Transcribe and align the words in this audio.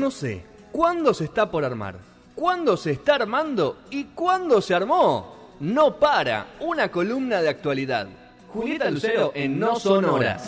no 0.00 0.10
sé, 0.10 0.42
¿cuándo 0.72 1.12
se 1.14 1.24
está 1.24 1.50
por 1.50 1.64
armar? 1.64 1.96
¿Cuándo 2.34 2.76
se 2.76 2.92
está 2.92 3.16
armando? 3.16 3.76
¿Y 3.90 4.04
cuándo 4.04 4.60
se 4.62 4.74
armó? 4.74 5.36
No 5.60 5.96
para, 6.00 6.46
una 6.60 6.90
columna 6.90 7.42
de 7.42 7.50
actualidad. 7.50 8.08
Julieta 8.48 8.90
Lucero 8.90 9.30
en 9.34 9.58
No 9.60 9.76
Son 9.76 10.04
Horas. 10.06 10.44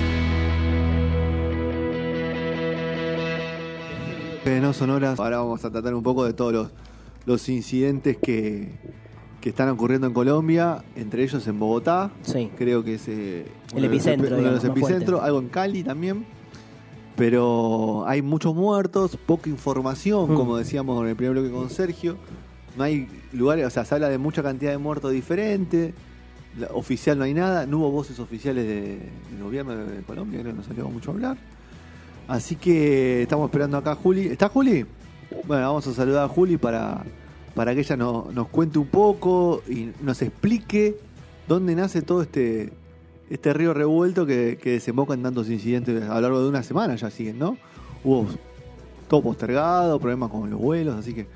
Eh, 4.45 4.59
no 4.61 4.73
son 4.73 4.91
horas. 4.91 5.21
Ahora 5.21 5.39
vamos 5.39 5.65
a 5.65 5.71
tratar 5.71 5.95
un 5.95 6.03
poco 6.03 6.25
de 6.25 6.33
todos 6.33 6.53
los, 6.53 6.69
los 7.27 7.49
incidentes 7.49 8.17
que, 8.21 8.73
que 9.41 9.51
están 9.51 9.69
ocurriendo 9.69 10.07
en 10.09 10.13
Colombia, 10.15 10.83
entre 10.97 11.23
ellos 11.23 11.47
en 11.47 11.61
Bogotá. 11.61 12.11
Sí. 12.23 12.51
Creo 12.59 12.83
que 12.83 12.95
es 12.95 13.07
eh, 13.07 13.47
El 13.77 13.79
uno 13.79 13.83
de 13.83 13.89
los 13.89 13.95
epicentro, 13.95 14.27
epi- 14.37 14.39
uno 14.41 14.49
de 14.49 14.55
los 14.57 14.65
epicentros, 14.65 15.11
fuerte. 15.21 15.27
algo 15.27 15.39
en 15.39 15.49
Cali 15.49 15.85
también. 15.85 16.27
Pero 17.17 18.05
hay 18.07 18.23
muchos 18.23 18.55
muertos, 18.55 19.17
poca 19.27 19.51
información, 19.51 20.33
Mm. 20.33 20.35
como 20.35 20.57
decíamos 20.57 21.03
en 21.03 21.09
el 21.11 21.17
primer 21.17 21.35
bloque 21.35 21.51
con 21.51 21.69
Sergio. 21.71 22.17
No 22.77 22.85
hay 22.85 23.07
lugares, 23.33 23.67
o 23.67 23.71
sea, 23.71 23.85
se 23.85 23.95
habla 23.95 24.09
de 24.09 24.19
mucha 24.19 24.43
cantidad 24.43 24.71
de 24.71 24.79
muertos 24.79 25.13
diferentes. 25.13 25.93
La- 26.59 26.69
oficial 26.69 27.19
no 27.19 27.25
hay 27.25 27.35
nada, 27.35 27.67
no 27.67 27.79
hubo 27.79 27.91
voces 27.91 28.19
oficiales 28.19 28.67
de- 28.67 28.99
del 29.31 29.43
gobierno 29.43 29.75
de 29.75 30.03
Colombia, 30.03 30.41
creo 30.41 30.53
que 30.53 30.59
no 30.59 30.65
salió 30.65 30.89
mucho 30.89 31.11
a 31.11 31.15
hablar. 31.15 31.37
Así 32.29 32.57
que 32.57 33.23
estamos 33.23 33.47
esperando 33.49 33.77
acá 33.77 33.93
a 33.93 33.95
Juli. 33.97 34.27
¿Está 34.29 34.49
Juli? 34.49 34.87
Bueno, 35.47 35.67
vamos 35.67 35.87
a 35.87 35.93
saludar 35.95 36.25
a 36.25 36.29
Juli 36.29 36.57
para, 36.57 37.05
para 37.55 37.75
que 37.75 37.81
ella 37.81 37.97
no- 37.97 38.29
nos 38.33 38.49
cuente 38.49 38.79
un 38.79 38.87
poco 38.87 39.63
y 39.69 39.91
nos 40.03 40.21
explique 40.23 40.97
dónde 41.49 41.75
nace 41.75 42.01
todo 42.03 42.23
este, 42.23 42.73
este 43.33 43.53
río 43.55 43.73
revuelto 43.73 44.27
que, 44.27 44.59
que 44.63 44.73
desemboca 44.73 45.15
en 45.15 45.23
tantos 45.23 45.49
incidentes 45.49 46.03
a 46.03 46.15
lo 46.17 46.21
largo 46.21 46.43
de 46.43 46.49
una 46.49 46.63
semana 46.63 46.95
ya 46.97 47.11
siguen, 47.11 47.39
¿no? 47.39 47.57
Hubo 48.05 48.27
todo 49.09 49.23
postergado, 49.23 49.99
problemas 49.99 50.31
con 50.31 50.51
los 50.51 50.61
vuelos, 50.61 50.97
así 50.97 51.15
que 51.15 51.27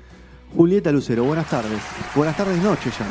Julieta 0.55 0.91
Lucero, 0.91 1.23
buenas 1.23 1.49
tardes. 1.49 1.79
Buenas 2.15 2.37
tardes, 2.37 2.61
noche 2.61 2.89
ya. 2.91 3.05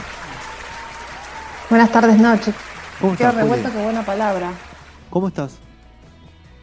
Buenas 1.68 1.90
tardes, 1.90 2.18
noche. 2.18 2.52
¿Cómo 3.00 3.16
Qué 3.16 3.24
estás, 3.24 3.34
revuelto, 3.34 3.70
qué 3.72 3.82
buena 3.82 4.04
palabra. 4.04 4.52
¿Cómo 5.10 5.28
estás? 5.28 5.58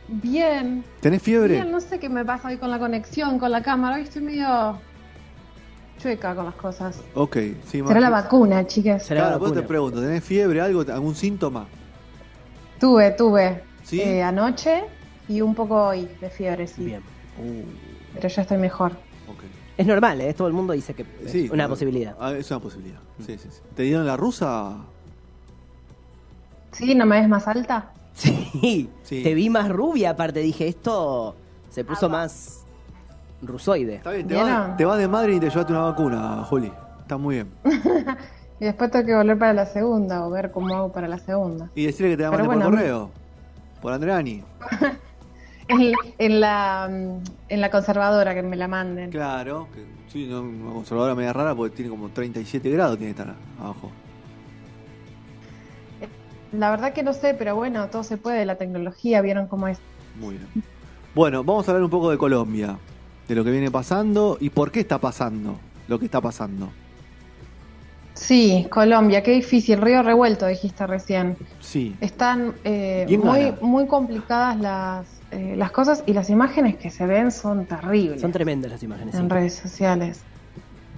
Bien. 0.08 0.84
¿Tenés 1.02 1.22
fiebre? 1.22 1.56
Bien, 1.56 1.72
no 1.72 1.80
sé 1.82 2.00
qué 2.00 2.10
me 2.10 2.24
pasa 2.26 2.48
hoy 2.48 2.58
con 2.58 2.72
la 2.72 2.80
conexión, 2.80 3.38
con 3.38 3.52
la 3.52 3.62
cámara. 3.62 3.98
Hoy 3.98 4.04
estoy 4.04 4.22
medio 4.22 4.78
chueca 6.02 6.36
con 6.36 6.46
las 6.46 6.56
cosas. 6.56 7.02
Ok, 7.16 7.38
sí, 7.66 7.84
Será 7.86 8.00
la 8.00 8.10
vacuna, 8.10 8.66
chicas. 8.66 9.06
Será 9.06 9.22
la 9.22 9.28
Claro, 9.28 9.40
pues 9.40 9.52
te 9.52 9.60
vacuna. 9.60 9.68
pregunto, 9.68 10.02
¿tenés 10.02 10.24
fiebre, 10.24 10.62
algo, 10.62 10.82
algún 10.92 11.16
síntoma? 11.16 11.68
Tuve, 12.84 13.12
tuve. 13.12 13.64
¿Sí? 13.82 14.02
eh, 14.02 14.22
anoche 14.22 14.84
y 15.30 15.40
un 15.40 15.56
poco 15.56 15.88
hoy 15.88 16.06
de 16.20 16.30
fiebre, 16.30 16.68
sí. 16.68 16.84
Bien. 16.84 17.00
Uh, 17.38 17.64
Pero 18.16 18.28
ya 18.28 18.42
estoy 18.42 18.58
mejor. 18.58 18.92
Es 19.78 19.88
normal, 19.88 20.20
¿eh? 20.20 20.34
Todo 20.34 20.50
el 20.50 20.54
mundo 20.54 20.74
dice 20.74 20.94
que 20.94 21.06
es 21.24 21.32
Sí, 21.32 21.46
una 21.46 21.54
claro. 21.54 21.70
posibilidad. 21.70 22.14
Ah, 22.20 22.34
es 22.34 22.52
una 22.52 22.60
posibilidad. 22.60 23.00
Sí, 23.26 23.38
sí, 23.38 23.48
sí. 23.50 23.62
¿Te 23.74 23.84
dieron 23.84 24.06
la 24.06 24.18
rusa? 24.18 24.76
¿Sí? 26.74 26.94
¿No 26.94 27.06
me 27.06 27.22
ves 27.22 27.30
más 27.30 27.48
alta? 27.48 27.90
Sí. 28.16 28.90
Sí. 29.04 29.24
Te 29.24 29.34
vi 29.34 29.50
más 29.50 29.70
rubia, 29.70 30.10
aparte 30.10 30.42
dije, 30.42 30.68
esto 30.68 31.36
se 31.70 31.86
puso 31.86 32.10
más 32.10 32.66
rusoide. 33.42 33.96
Está 33.96 34.12
bien, 34.12 34.28
te 34.28 34.36
vas, 34.36 34.76
te 34.78 34.84
vas 34.84 34.98
de 34.98 35.08
madre 35.08 35.36
y 35.36 35.40
te 35.40 35.50
llevaste 35.50 35.72
una 35.72 35.84
vacuna, 35.84 36.44
Juli. 36.50 36.72
Está 37.00 37.16
muy 37.18 37.36
bien. 37.36 37.50
Y 38.64 38.66
después 38.66 38.92
tengo 38.92 39.06
que 39.06 39.14
volver 39.14 39.38
para 39.38 39.52
la 39.52 39.66
segunda 39.66 40.26
o 40.26 40.30
ver 40.30 40.50
cómo 40.50 40.74
hago 40.74 40.90
para 40.94 41.10
la 41.10 41.18
segunda. 41.18 41.70
Y 41.76 41.86
decirle 41.86 42.12
que 42.12 42.18
te 42.18 42.24
la 42.24 42.32
mande 42.32 42.46
por 42.46 42.56
bueno, 42.56 42.72
correo. 42.72 43.12
Por 43.82 43.92
Andreani. 43.92 44.42
En, 45.66 45.94
en 46.18 46.42
la, 46.42 46.90
en 46.90 47.62
la 47.62 47.72
conservadora 47.72 48.36
que 48.36 48.44
me 48.44 48.58
la 48.58 48.68
manden. 48.68 49.12
Claro. 49.12 49.70
Que, 49.74 49.86
sí, 50.12 50.28
no, 50.28 50.42
una 50.42 50.74
conservadora 50.74 51.16
media 51.16 51.32
rara 51.32 51.56
porque 51.56 51.78
tiene 51.78 51.90
como 51.90 52.10
37 52.10 52.70
grados, 52.70 52.98
tiene 52.98 53.14
que 53.14 53.22
estar 53.22 53.36
abajo. 53.58 53.90
La 56.52 56.70
verdad 56.70 56.92
que 56.92 57.02
no 57.02 57.14
sé, 57.14 57.34
pero 57.34 57.56
bueno, 57.56 57.88
todo 57.88 58.04
se 58.04 58.18
puede. 58.18 58.46
La 58.46 58.58
tecnología, 58.58 59.22
vieron 59.22 59.48
cómo 59.48 59.70
es. 59.70 59.80
Muy 60.20 60.36
bien. 60.36 60.48
Bueno, 61.16 61.46
vamos 61.46 61.66
a 61.68 61.72
hablar 61.72 61.86
un 61.86 61.90
poco 61.90 62.12
de 62.12 62.18
Colombia. 62.18 62.78
De 63.28 63.36
lo 63.36 63.46
que 63.46 63.52
viene 63.52 63.72
pasando 63.72 64.38
y 64.42 64.50
por 64.50 64.70
qué 64.70 64.82
está 64.82 65.00
pasando 65.00 65.58
lo 65.88 66.00
que 66.00 66.06
está 66.06 66.22
pasando. 66.22 66.70
Sí, 68.26 68.68
Colombia, 68.70 69.22
qué 69.22 69.32
difícil. 69.32 69.82
Río 69.82 70.02
Revuelto, 70.02 70.48
dijiste 70.48 70.88
recién. 70.88 71.38
Sí. 71.60 71.94
Están 72.00 72.54
eh, 72.64 73.04
¿Quién 73.06 73.20
muy, 73.20 73.54
muy 73.62 73.86
complicadas 73.86 74.58
las, 74.62 75.08
eh, 75.32 75.56
las 75.58 75.72
cosas 75.72 76.04
y 76.06 76.14
las 76.14 76.30
imágenes 76.30 76.78
que 76.78 76.90
se 76.90 77.06
ven 77.06 77.32
son 77.32 77.66
terribles 77.66 78.22
Son 78.22 78.32
tremendas 78.32 78.72
las 78.72 78.82
imágenes. 78.82 79.14
en 79.16 79.24
sí. 79.24 79.28
redes 79.30 79.56
sociales. 79.56 80.22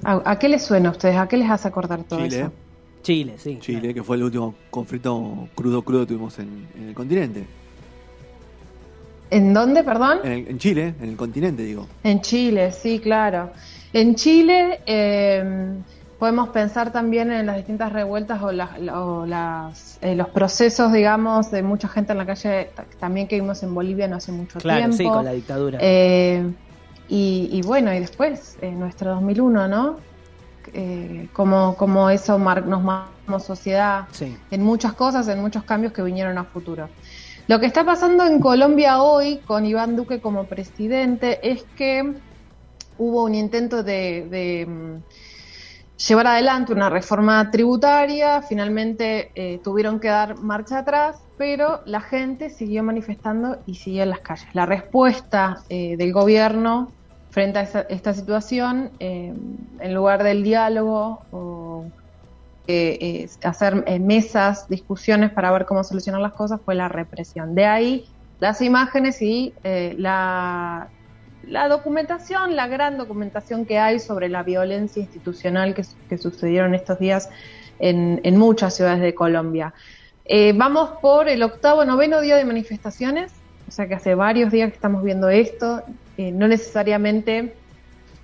¿A, 0.03 0.22
a 0.24 0.38
qué 0.38 0.50
les 0.50 0.64
suena 0.64 0.90
a 0.90 0.91
ustedes? 0.91 1.16
¿A 1.18 1.28
qué 1.28 1.38
les 1.38 1.50
hace 1.50 1.68
acordar 1.68 2.03
todo 2.03 2.19
Chile. 2.24 2.41
eso? 2.41 2.52
Chile, 3.02 3.34
sí. 3.40 3.58
Chile, 3.59 3.94
que 3.94 4.03
fue 4.03 4.18
el 4.18 4.24
último 4.24 4.53
conflicto 4.69 5.47
crudo 5.56 5.81
crudo 5.84 6.02
que 6.02 6.08
tuvimos 6.14 6.38
en, 6.38 6.68
en 6.75 6.90
el 6.90 6.94
continente. 6.94 7.44
¿En 9.31 9.53
dónde, 9.53 9.84
perdón? 9.84 10.19
En, 10.24 10.31
el- 10.31 10.47
en 10.47 10.59
Chile, 10.59 10.94
en 11.02 11.09
el 11.09 11.16
continente, 11.18 11.64
digo. 11.64 11.88
En 12.03 12.22
Chile, 12.22 12.72
sí, 12.72 13.00
claro. 13.00 13.52
En 13.94 14.14
Chile 14.16 14.80
eh, 14.85 15.74
podemos 16.20 16.50
pensar 16.50 16.92
también 16.92 17.31
en 17.31 17.46
las 17.46 17.58
distintas 17.58 17.92
revueltas 17.92 18.42
o, 18.42 18.52
las- 18.52 18.80
o 18.94 19.26
las, 19.26 19.98
eh, 20.02 20.16
los 20.16 20.30
procesos, 20.30 20.92
digamos, 20.94 21.52
de 21.52 21.62
mucha 21.64 21.88
gente 21.88 22.14
en 22.14 22.18
la 22.20 22.26
calle, 22.26 22.72
ta- 22.76 22.86
también 23.00 23.28
que 23.28 23.36
vimos 23.36 23.62
en 23.64 23.74
Bolivia 23.74 24.08
no 24.08 24.16
hace 24.18 24.31
mucho 24.31 24.59
Claro, 24.59 24.80
tiempo. 24.80 24.98
sí, 24.98 25.03
con 25.03 25.26
la 25.26 25.31
dictadura. 25.34 25.80
Eh, 25.81 26.44
y, 27.08 27.50
y 27.52 27.62
bueno, 27.62 27.94
y 27.94 28.00
después, 28.00 28.58
eh, 28.62 28.72
nuestro 28.72 29.12
2001, 29.16 29.68
¿no? 29.68 29.98
Eh, 30.74 31.30
como, 31.34 31.76
como 31.78 32.09
eso 32.09 32.40
mar- 32.40 32.66
nos 32.66 32.82
marcó 32.82 33.12
como 33.26 33.40
sociedad 33.40 34.06
sí. 34.12 34.36
en 34.52 34.62
muchas 34.64 34.94
cosas, 34.94 35.28
en 35.28 35.40
muchos 35.42 35.64
cambios 35.64 35.94
que 35.94 36.02
vinieron 36.02 36.38
a 36.38 36.46
futuro. 36.46 36.90
Lo 37.47 37.59
que 37.59 37.68
está 37.68 37.84
pasando 37.86 38.26
en 38.26 38.40
Colombia 38.40 39.02
hoy 39.02 39.42
con 39.46 39.66
Iván 39.66 39.96
Duque 39.96 40.20
como 40.22 40.46
presidente 40.47 41.40
es 41.47 41.64
que 41.76 42.16
hubo 42.97 43.24
un 43.24 43.36
intento 43.36 43.84
de, 43.84 44.28
de, 44.30 44.66
mm, 44.68 45.03
llevar 45.98 46.28
adelante 46.28 46.74
una 46.74 46.90
reforma 46.90 47.50
tributaria, 47.52 48.42
finalmente 48.42 49.32
eh, 49.36 49.62
tuvieron 49.64 50.00
que 50.00 50.10
dar 50.10 50.38
marcha 50.40 50.80
atrás, 50.80 51.18
pero 51.38 51.82
la 51.86 52.02
gente 52.02 52.50
siguió 52.50 52.84
manifestando 52.84 53.62
y 53.66 53.76
siguió 53.76 54.04
en 54.04 54.10
las 54.10 54.22
calles. 54.22 54.48
La 54.54 54.66
respuesta 54.66 55.64
eh, 55.70 55.98
del 55.98 56.14
gobierno 56.14 56.96
frente 57.30 57.60
a 57.60 57.64
esa- 57.64 57.82
esta 57.90 58.14
situación, 58.14 58.96
eh, 59.00 59.34
en 59.80 59.94
lugar 59.94 60.24
del 60.24 60.44
diálogo 60.44 61.28
o 61.30 61.92
eh, 62.68 62.98
eh, 63.26 63.30
hacer 63.44 63.84
mesas, 64.02 64.68
discusiones 64.70 65.32
para 65.34 65.52
ver 65.52 65.66
cómo 65.66 65.84
solucionar 65.84 66.22
las 66.22 66.34
cosas, 66.34 66.62
fue 66.66 66.76
la 66.76 66.90
represión. 66.90 67.56
De 67.56 67.66
ahí 67.66 68.10
las 68.40 68.62
imágenes 68.62 69.22
y 69.22 69.56
la, 69.64 70.92
la 71.48 71.68
documentación, 71.68 72.56
la 72.56 72.68
gran 72.68 72.98
documentación 72.98 73.66
que 73.66 73.78
hay 73.78 74.00
sobre 74.00 74.30
la 74.30 74.44
violencia 74.44 75.02
institucional 75.02 75.74
que, 75.74 75.84
que 76.10 76.18
sucedieron 76.18 76.74
estos 76.76 77.00
días 77.00 77.30
en, 77.80 78.20
en 78.24 78.38
muchas 78.38 78.76
ciudades 78.76 79.02
de 79.02 79.14
Colombia. 79.14 79.74
Eh, 80.26 80.54
vamos 80.56 80.92
por 81.02 81.30
el 81.30 81.44
octavo, 81.44 81.86
noveno 81.86 82.22
día 82.22 82.36
de 82.36 82.46
manifestaciones, 82.46 83.32
o 83.68 83.72
sea 83.72 83.88
que 83.88 83.96
hace 83.96 84.16
varios 84.16 84.52
días 84.52 84.70
que 84.70 84.76
estamos 84.76 85.04
viendo 85.04 85.30
esto, 85.30 85.84
eh, 86.18 86.32
no 86.32 86.48
necesariamente 86.48 87.54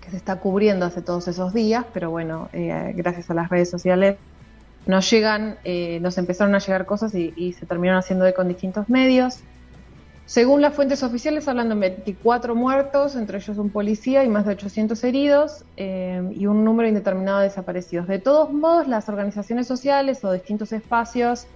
que 0.02 0.10
se 0.10 0.18
está 0.18 0.38
cubriendo 0.38 0.86
hace 0.86 1.02
todos 1.02 1.28
esos 1.28 1.54
días, 1.54 1.86
pero 1.94 2.10
bueno, 2.10 2.50
eh, 2.54 2.94
gracias 2.96 3.30
a 3.30 3.34
las 3.36 3.50
redes 3.50 3.70
sociales 3.70 4.18
nos 4.88 5.08
llegan, 5.12 5.58
eh, 5.64 6.00
nos 6.02 6.18
empezaron 6.18 6.56
a 6.56 6.60
llegar 6.60 6.88
cosas 6.88 7.14
y, 7.14 7.34
y 7.36 7.54
se 7.54 7.68
terminaron 7.68 8.00
haciendo 8.00 8.26
eco 8.26 8.42
en 8.42 8.48
distintos 8.48 8.90
medios. 8.90 9.42
Según 10.26 10.62
las 10.62 10.74
fuentes 10.74 11.04
oficiales, 11.04 11.48
hablan 11.48 11.70
de 11.70 11.76
24 11.76 12.56
muertos, 12.56 13.16
entre 13.16 13.38
ellos 13.38 13.58
un 13.58 13.70
policía 13.70 14.24
y 14.24 14.30
más 14.30 14.46
de 14.46 14.54
800 14.54 15.04
heridos 15.04 15.66
eh, 15.76 16.22
y 16.32 16.46
un 16.46 16.64
número 16.64 16.88
indeterminado 16.88 17.40
de 17.40 17.46
desaparecidos. 17.46 18.08
De 18.08 18.20
todos 18.20 18.54
modos, 18.54 18.88
las 18.88 19.10
organizaciones 19.10 19.68
sociales 19.68 20.24
o 20.24 20.32
distintos 20.32 20.72
espacios 20.72 21.48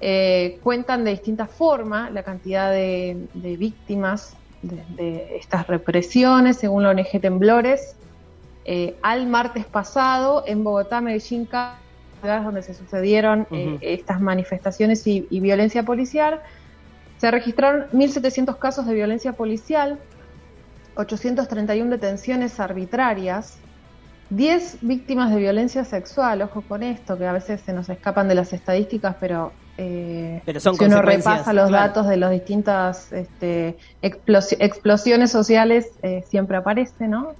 eh, 0.00 0.58
cuentan 0.62 1.04
de 1.04 1.12
distinta 1.12 1.46
forma 1.46 2.10
la 2.10 2.22
cantidad 2.22 2.70
de, 2.70 3.26
de 3.32 3.56
víctimas 3.56 4.36
de, 4.60 4.84
de 4.96 5.36
estas 5.36 5.66
represiones, 5.66 6.58
según 6.58 6.82
la 6.82 6.90
ONG 6.90 7.20
Temblores. 7.20 7.96
Eh, 8.66 8.96
al 9.02 9.26
martes 9.26 9.66
pasado, 9.66 10.44
en 10.46 10.64
Bogotá, 10.64 11.00
Medellín, 11.00 11.46
ciudades 11.46 12.44
donde 12.44 12.62
se 12.62 12.74
sucedieron 12.74 13.46
Ujú. 13.50 13.78
estas 13.80 14.20
manifestaciones 14.20 15.06
y, 15.06 15.26
y 15.30 15.40
violencia 15.40 15.82
policial, 15.82 16.40
se 17.24 17.30
registraron 17.30 17.86
1.700 17.92 18.58
casos 18.58 18.86
de 18.86 18.92
violencia 18.92 19.32
policial, 19.32 19.98
831 20.96 21.90
detenciones 21.90 22.60
arbitrarias, 22.60 23.60
10 24.28 24.80
víctimas 24.82 25.30
de 25.30 25.38
violencia 25.38 25.86
sexual, 25.86 26.42
ojo 26.42 26.60
con 26.60 26.82
esto, 26.82 27.16
que 27.16 27.26
a 27.26 27.32
veces 27.32 27.62
se 27.62 27.72
nos 27.72 27.88
escapan 27.88 28.28
de 28.28 28.34
las 28.34 28.52
estadísticas, 28.52 29.16
pero 29.18 29.54
eh, 29.78 30.42
Pero 30.44 30.60
son 30.60 30.74
si 30.76 30.84
uno 30.84 31.00
repasa 31.00 31.54
los 31.54 31.68
claro. 31.70 31.86
datos 31.86 32.08
de 32.08 32.18
las 32.18 32.30
distintas 32.30 33.10
este, 33.10 33.78
explos- 34.02 34.56
explosiones 34.60 35.30
sociales, 35.30 35.98
eh, 36.02 36.22
siempre 36.28 36.58
aparece, 36.58 37.08
¿no? 37.08 37.36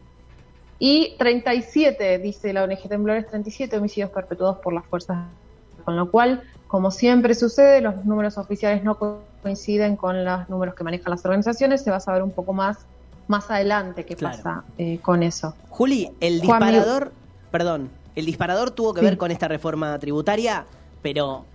Y 0.79 1.15
37, 1.19 2.21
dice 2.21 2.55
la 2.55 2.65
ONG 2.65 2.89
Temblores, 2.89 3.27
37 3.29 3.77
homicidios 3.77 4.11
perpetuados 4.11 4.61
por 4.63 4.73
las 4.73 4.87
fuerzas. 4.87 5.29
Con 5.85 5.97
lo 5.97 6.11
cual, 6.11 6.43
como 6.67 6.91
siempre 6.91 7.35
sucede, 7.35 7.81
los 7.81 8.05
números 8.05 8.39
oficiales 8.39 8.83
no 8.83 8.97
co- 8.99 9.23
coinciden 9.43 9.97
con 9.97 10.25
los 10.25 10.49
números 10.49 10.75
que 10.75 10.85
manejan 10.85 11.11
las 11.11 11.25
organizaciones. 11.25 11.83
Se 11.85 11.91
va 11.91 11.97
a 11.99 12.01
saber 12.01 12.23
un 12.23 12.31
poco 12.31 12.53
más 12.53 12.79
más 13.27 13.51
adelante 13.51 14.05
qué 14.05 14.17
Claro. 14.17 14.37
pasa 14.37 14.65
eh, 14.77 14.99
con 15.01 15.23
eso. 15.23 15.55
Juli, 15.71 16.11
el 16.21 16.41
Juan, 16.45 16.61
disparador, 16.61 17.13
perdón, 17.51 17.89
el 18.17 18.27
disparador 18.27 18.71
tuvo 18.71 18.93
que 18.93 19.01
Sí. 19.01 19.07
ver 19.07 19.17
con 19.17 19.31
esta 19.31 19.49
reforma 19.49 19.99
tributaria, 19.99 20.67
pero 21.01 21.47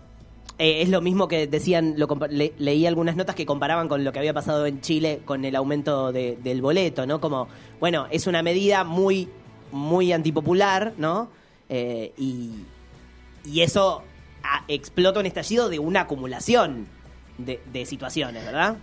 eh, 0.57 0.81
es 0.81 0.89
lo 0.89 0.99
mismo 0.99 1.27
que 1.27 1.45
decían, 1.45 1.93
lo 1.97 2.07
le- 2.31 2.53
leí 2.57 2.87
algunas 2.87 3.15
notas 3.15 3.35
que 3.35 3.45
comparaban 3.45 3.87
con 3.87 4.03
lo 4.03 4.11
que 4.11 4.17
había 4.17 4.33
pasado 4.33 4.65
en 4.65 4.81
Chile 4.81 5.21
con 5.25 5.45
el 5.45 5.55
aumento 5.55 6.11
de- 6.11 6.37
del 6.43 6.61
boleto, 6.63 7.05
¿no? 7.05 7.21
Como, 7.21 7.47
bueno, 7.79 8.07
es 8.09 8.25
una 8.25 8.41
medida 8.41 8.83
muy, 8.83 9.29
muy 9.71 10.11
antipopular, 10.11 10.93
¿no? 10.97 11.29
Eh, 11.69 12.13
y, 12.17 12.65
y 13.45 13.61
eso 13.61 14.01
ah, 14.49 14.63
explota 14.67 15.19
un 15.19 15.25
estallido 15.25 15.69
de 15.69 15.79
una 15.79 16.01
acumulación 16.01 16.87
de, 17.37 17.59
de 17.71 17.85
situaciones, 17.85 18.43
¿verdad? 18.45 18.75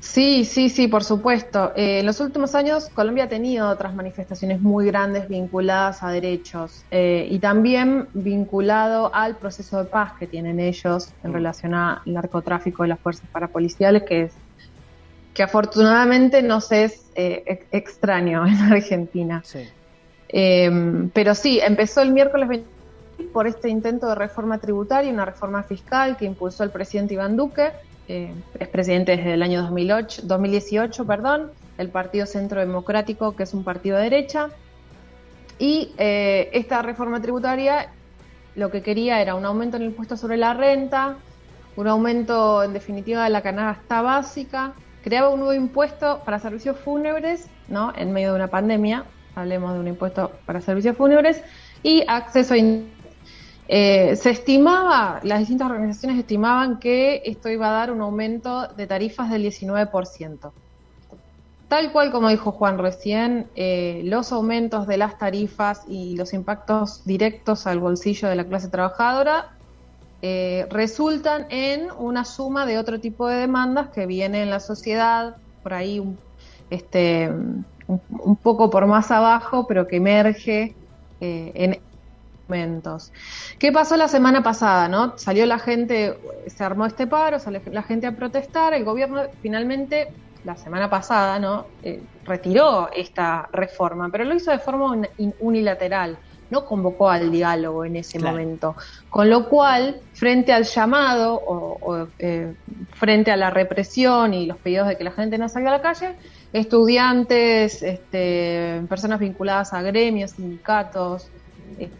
Sí, 0.00 0.44
sí, 0.44 0.70
sí, 0.70 0.88
por 0.88 1.04
supuesto. 1.04 1.72
Eh, 1.76 2.00
en 2.00 2.06
los 2.06 2.18
últimos 2.18 2.56
años 2.56 2.88
Colombia 2.94 3.24
ha 3.24 3.28
tenido 3.28 3.68
otras 3.68 3.94
manifestaciones 3.94 4.60
muy 4.60 4.86
grandes 4.86 5.28
vinculadas 5.28 6.02
a 6.02 6.10
derechos 6.10 6.84
eh, 6.90 7.28
y 7.30 7.38
también 7.38 8.08
vinculado 8.12 9.14
al 9.14 9.36
proceso 9.36 9.78
de 9.78 9.84
paz 9.84 10.14
que 10.18 10.26
tienen 10.26 10.58
ellos 10.58 11.10
en 11.22 11.32
relación 11.32 11.74
al 11.74 12.00
narcotráfico 12.06 12.82
de 12.82 12.88
las 12.88 12.98
fuerzas 12.98 13.26
parapoliciales, 13.30 14.02
que 14.02 14.22
es 14.22 14.32
que 15.32 15.42
afortunadamente 15.44 16.42
nos 16.42 16.72
es 16.72 17.06
eh, 17.14 17.42
ex- 17.46 17.66
extraño 17.70 18.44
en 18.46 18.54
Argentina. 18.56 19.42
Sí. 19.44 19.60
Eh, 20.28 21.08
pero 21.12 21.36
sí, 21.36 21.60
empezó 21.60 22.02
el 22.02 22.10
miércoles 22.10 22.48
20 22.48 22.66
por 23.32 23.46
este 23.46 23.68
intento 23.68 24.08
de 24.08 24.14
reforma 24.14 24.58
tributaria, 24.58 25.12
una 25.12 25.24
reforma 25.24 25.62
fiscal 25.62 26.16
que 26.16 26.24
impulsó 26.24 26.64
el 26.64 26.70
presidente 26.70 27.14
Iván 27.14 27.36
Duque, 27.36 27.72
eh, 28.08 28.34
es 28.58 28.68
presidente 28.68 29.16
desde 29.16 29.34
el 29.34 29.42
año 29.42 29.62
2008, 29.62 30.22
2018, 30.24 31.06
perdón, 31.06 31.50
el 31.78 31.88
Partido 31.88 32.26
Centro 32.26 32.60
Democrático, 32.60 33.34
que 33.34 33.44
es 33.44 33.54
un 33.54 33.64
partido 33.64 33.96
de 33.96 34.04
derecha. 34.04 34.50
Y 35.58 35.92
eh, 35.98 36.50
esta 36.52 36.82
reforma 36.82 37.20
tributaria 37.20 37.90
lo 38.56 38.70
que 38.70 38.82
quería 38.82 39.20
era 39.20 39.34
un 39.34 39.44
aumento 39.44 39.76
en 39.76 39.82
el 39.82 39.88
impuesto 39.88 40.16
sobre 40.16 40.36
la 40.36 40.54
renta, 40.54 41.16
un 41.76 41.88
aumento 41.88 42.62
en 42.62 42.72
definitiva 42.72 43.24
de 43.24 43.30
la 43.30 43.42
canasta 43.42 44.00
básica, 44.00 44.74
creaba 45.02 45.30
un 45.30 45.40
nuevo 45.40 45.54
impuesto 45.54 46.22
para 46.24 46.38
servicios 46.38 46.78
fúnebres, 46.78 47.48
¿no? 47.68 47.92
En 47.96 48.12
medio 48.12 48.30
de 48.30 48.36
una 48.36 48.48
pandemia, 48.48 49.04
hablemos 49.34 49.74
de 49.74 49.80
un 49.80 49.88
impuesto 49.88 50.32
para 50.46 50.60
servicios 50.60 50.96
fúnebres 50.96 51.42
y 51.82 52.04
acceso 52.06 52.54
a 52.54 52.58
eh, 53.66 54.16
se 54.16 54.30
estimaba, 54.30 55.20
las 55.22 55.38
distintas 55.38 55.70
organizaciones 55.70 56.18
estimaban 56.18 56.78
que 56.78 57.22
esto 57.24 57.48
iba 57.48 57.68
a 57.68 57.72
dar 57.72 57.92
un 57.92 58.02
aumento 58.02 58.68
de 58.68 58.86
tarifas 58.86 59.30
del 59.30 59.44
19%. 59.44 60.52
Tal 61.68 61.92
cual 61.92 62.12
como 62.12 62.28
dijo 62.28 62.52
Juan 62.52 62.78
recién, 62.78 63.48
eh, 63.56 64.02
los 64.04 64.32
aumentos 64.32 64.86
de 64.86 64.98
las 64.98 65.18
tarifas 65.18 65.82
y 65.88 66.14
los 66.16 66.34
impactos 66.34 67.04
directos 67.06 67.66
al 67.66 67.80
bolsillo 67.80 68.28
de 68.28 68.36
la 68.36 68.44
clase 68.44 68.68
trabajadora 68.68 69.52
eh, 70.20 70.66
resultan 70.70 71.46
en 71.48 71.88
una 71.98 72.24
suma 72.24 72.66
de 72.66 72.78
otro 72.78 73.00
tipo 73.00 73.28
de 73.28 73.36
demandas 73.36 73.88
que 73.88 74.06
viene 74.06 74.42
en 74.42 74.50
la 74.50 74.60
sociedad, 74.60 75.36
por 75.62 75.72
ahí 75.72 75.98
un, 75.98 76.18
este, 76.68 77.30
un, 77.88 78.36
poco 78.36 78.68
por 78.68 78.86
más 78.86 79.10
abajo, 79.10 79.66
pero 79.66 79.86
que 79.86 79.96
emerge 79.96 80.74
en 81.20 81.80
momentos. 82.48 83.10
¿Qué 83.58 83.72
pasó 83.72 83.96
la 83.96 84.08
semana 84.08 84.42
pasada? 84.42 84.88
¿no? 84.88 85.14
Salió 85.16 85.46
la 85.46 85.58
gente, 85.58 86.16
se 86.46 86.64
armó 86.64 86.86
este 86.86 87.06
paro, 87.06 87.38
salió 87.38 87.62
la 87.66 87.82
gente 87.82 88.06
a 88.06 88.16
protestar, 88.16 88.74
el 88.74 88.84
gobierno 88.84 89.22
finalmente 89.40 90.08
la 90.42 90.56
semana 90.56 90.90
pasada 90.90 91.38
no 91.38 91.70
Eh, 91.82 92.06
retiró 92.24 92.90
esta 92.92 93.48
reforma, 93.52 94.08
pero 94.10 94.24
lo 94.24 94.34
hizo 94.34 94.50
de 94.50 94.58
forma 94.58 94.96
unilateral, 95.38 96.18
no 96.50 96.64
convocó 96.64 97.08
al 97.10 97.30
diálogo 97.30 97.84
en 97.84 97.96
ese 97.96 98.18
Claro. 98.18 98.32
momento. 98.32 98.74
Con 99.08 99.28
lo 99.30 99.48
cual, 99.48 100.00
frente 100.12 100.52
al 100.52 100.64
llamado 100.64 101.34
o, 101.36 101.78
o, 101.80 102.08
eh, 102.18 102.54
frente 102.94 103.30
a 103.30 103.36
la 103.36 103.50
represión 103.50 104.32
y 104.34 104.46
los 104.46 104.58
pedidos 104.60 104.88
de 104.88 104.96
que 104.96 105.04
la 105.04 105.12
gente 105.12 105.36
no 105.38 105.48
salga 105.48 105.70
a 105.70 105.72
la 105.78 105.82
calle, 105.82 106.16
estudiantes, 106.52 107.82
este, 107.82 108.82
personas 108.88 109.20
vinculadas 109.20 109.72
a 109.72 109.82
gremios, 109.82 110.32
sindicatos, 110.32 111.32
eh, 111.76 111.92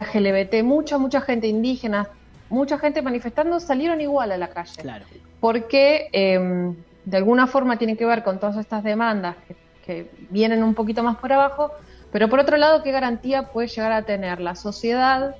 LGBT, 0.00 0.62
mucha, 0.62 0.98
mucha 0.98 1.20
gente 1.20 1.46
indígena, 1.46 2.08
mucha 2.50 2.78
gente 2.78 3.02
manifestando, 3.02 3.60
salieron 3.60 4.00
igual 4.00 4.32
a 4.32 4.36
la 4.38 4.48
calle 4.48 4.80
Claro. 4.80 5.04
porque 5.40 6.08
eh, 6.12 6.72
de 7.04 7.16
alguna 7.16 7.46
forma 7.46 7.76
tiene 7.78 7.96
que 7.96 8.04
ver 8.06 8.22
con 8.22 8.38
todas 8.38 8.56
estas 8.56 8.82
demandas 8.84 9.36
que, 9.46 9.56
que 9.84 10.10
vienen 10.30 10.62
un 10.62 10.74
poquito 10.74 11.02
más 11.02 11.16
por 11.16 11.32
abajo, 11.32 11.72
pero 12.12 12.28
por 12.28 12.38
otro 12.40 12.56
lado, 12.56 12.82
¿qué 12.82 12.90
garantía 12.92 13.44
puede 13.52 13.68
llegar 13.68 13.92
a 13.92 14.02
tener 14.02 14.40
la 14.40 14.54
sociedad 14.54 15.34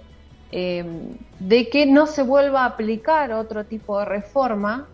eh, 0.51 0.85
de 1.39 1.69
que 1.69 1.87
no 1.87 2.07
se 2.07 2.23
vuelva 2.23 2.63
a 2.63 2.67
aplicar 2.67 3.33
otro 3.33 3.65
tipo 3.65 3.99
de 3.99 4.07
reforma 4.07 4.87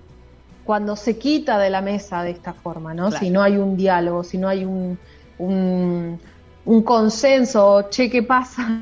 cuando 0.64 0.96
se 0.96 1.19
quita 1.19 1.58
de 1.58 1.70
la 1.70 1.81
mesa 1.81 2.22
de 2.22 2.31
esta 2.31 2.52
forma, 2.55 2.94
¿no? 2.94 3.08
Claro. 3.08 3.25
Si 3.25 3.31
no 3.31 3.43
hay 3.43 3.56
un 3.56 3.76
diálogo, 3.76 4.25
si 4.25 4.38
no 4.38 4.49
hay 4.49 4.64
un, 4.64 4.99
un, 5.38 6.19
un 6.64 6.82
consenso, 6.82 7.88
che, 7.90 8.10
¿qué 8.10 8.22
pasa? 8.22 8.81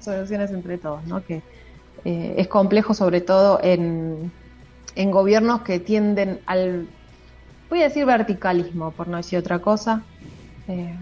Soluciones 0.00 0.50
entre 0.50 0.78
todos, 0.78 1.04
¿no? 1.06 1.24
Que 1.24 1.42
eh, 2.04 2.34
es 2.38 2.48
complejo 2.48 2.94
sobre 2.94 3.20
todo 3.20 3.60
en, 3.62 4.30
en 4.94 5.10
gobiernos 5.10 5.62
que 5.62 5.78
tienden 5.80 6.40
al, 6.46 6.86
voy 7.68 7.80
a 7.80 7.84
decir 7.84 8.06
verticalismo, 8.06 8.90
por 8.92 9.08
no 9.08 9.18
decir 9.18 9.38
otra 9.38 9.58
cosa. 9.58 10.02
Eh, 10.68 10.94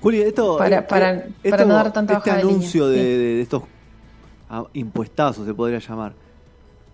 Juli, 0.00 0.20
esto. 0.22 0.58
Para- 0.58 0.78
eh, 0.78 0.82
para- 0.82 1.12
eh, 1.14 1.50
para 1.50 1.64
no 1.64 1.74
dar 1.74 1.92
tanta 1.92 2.14
Este 2.18 2.30
baja 2.30 2.40
anuncio 2.40 2.88
de, 2.88 2.98
de- 2.98 3.18
de 3.36 3.40
estos 3.42 3.62
ah, 4.50 4.64
impuestazos, 4.74 5.46
se 5.46 5.54
podría 5.54 5.78
llamar, 5.78 6.14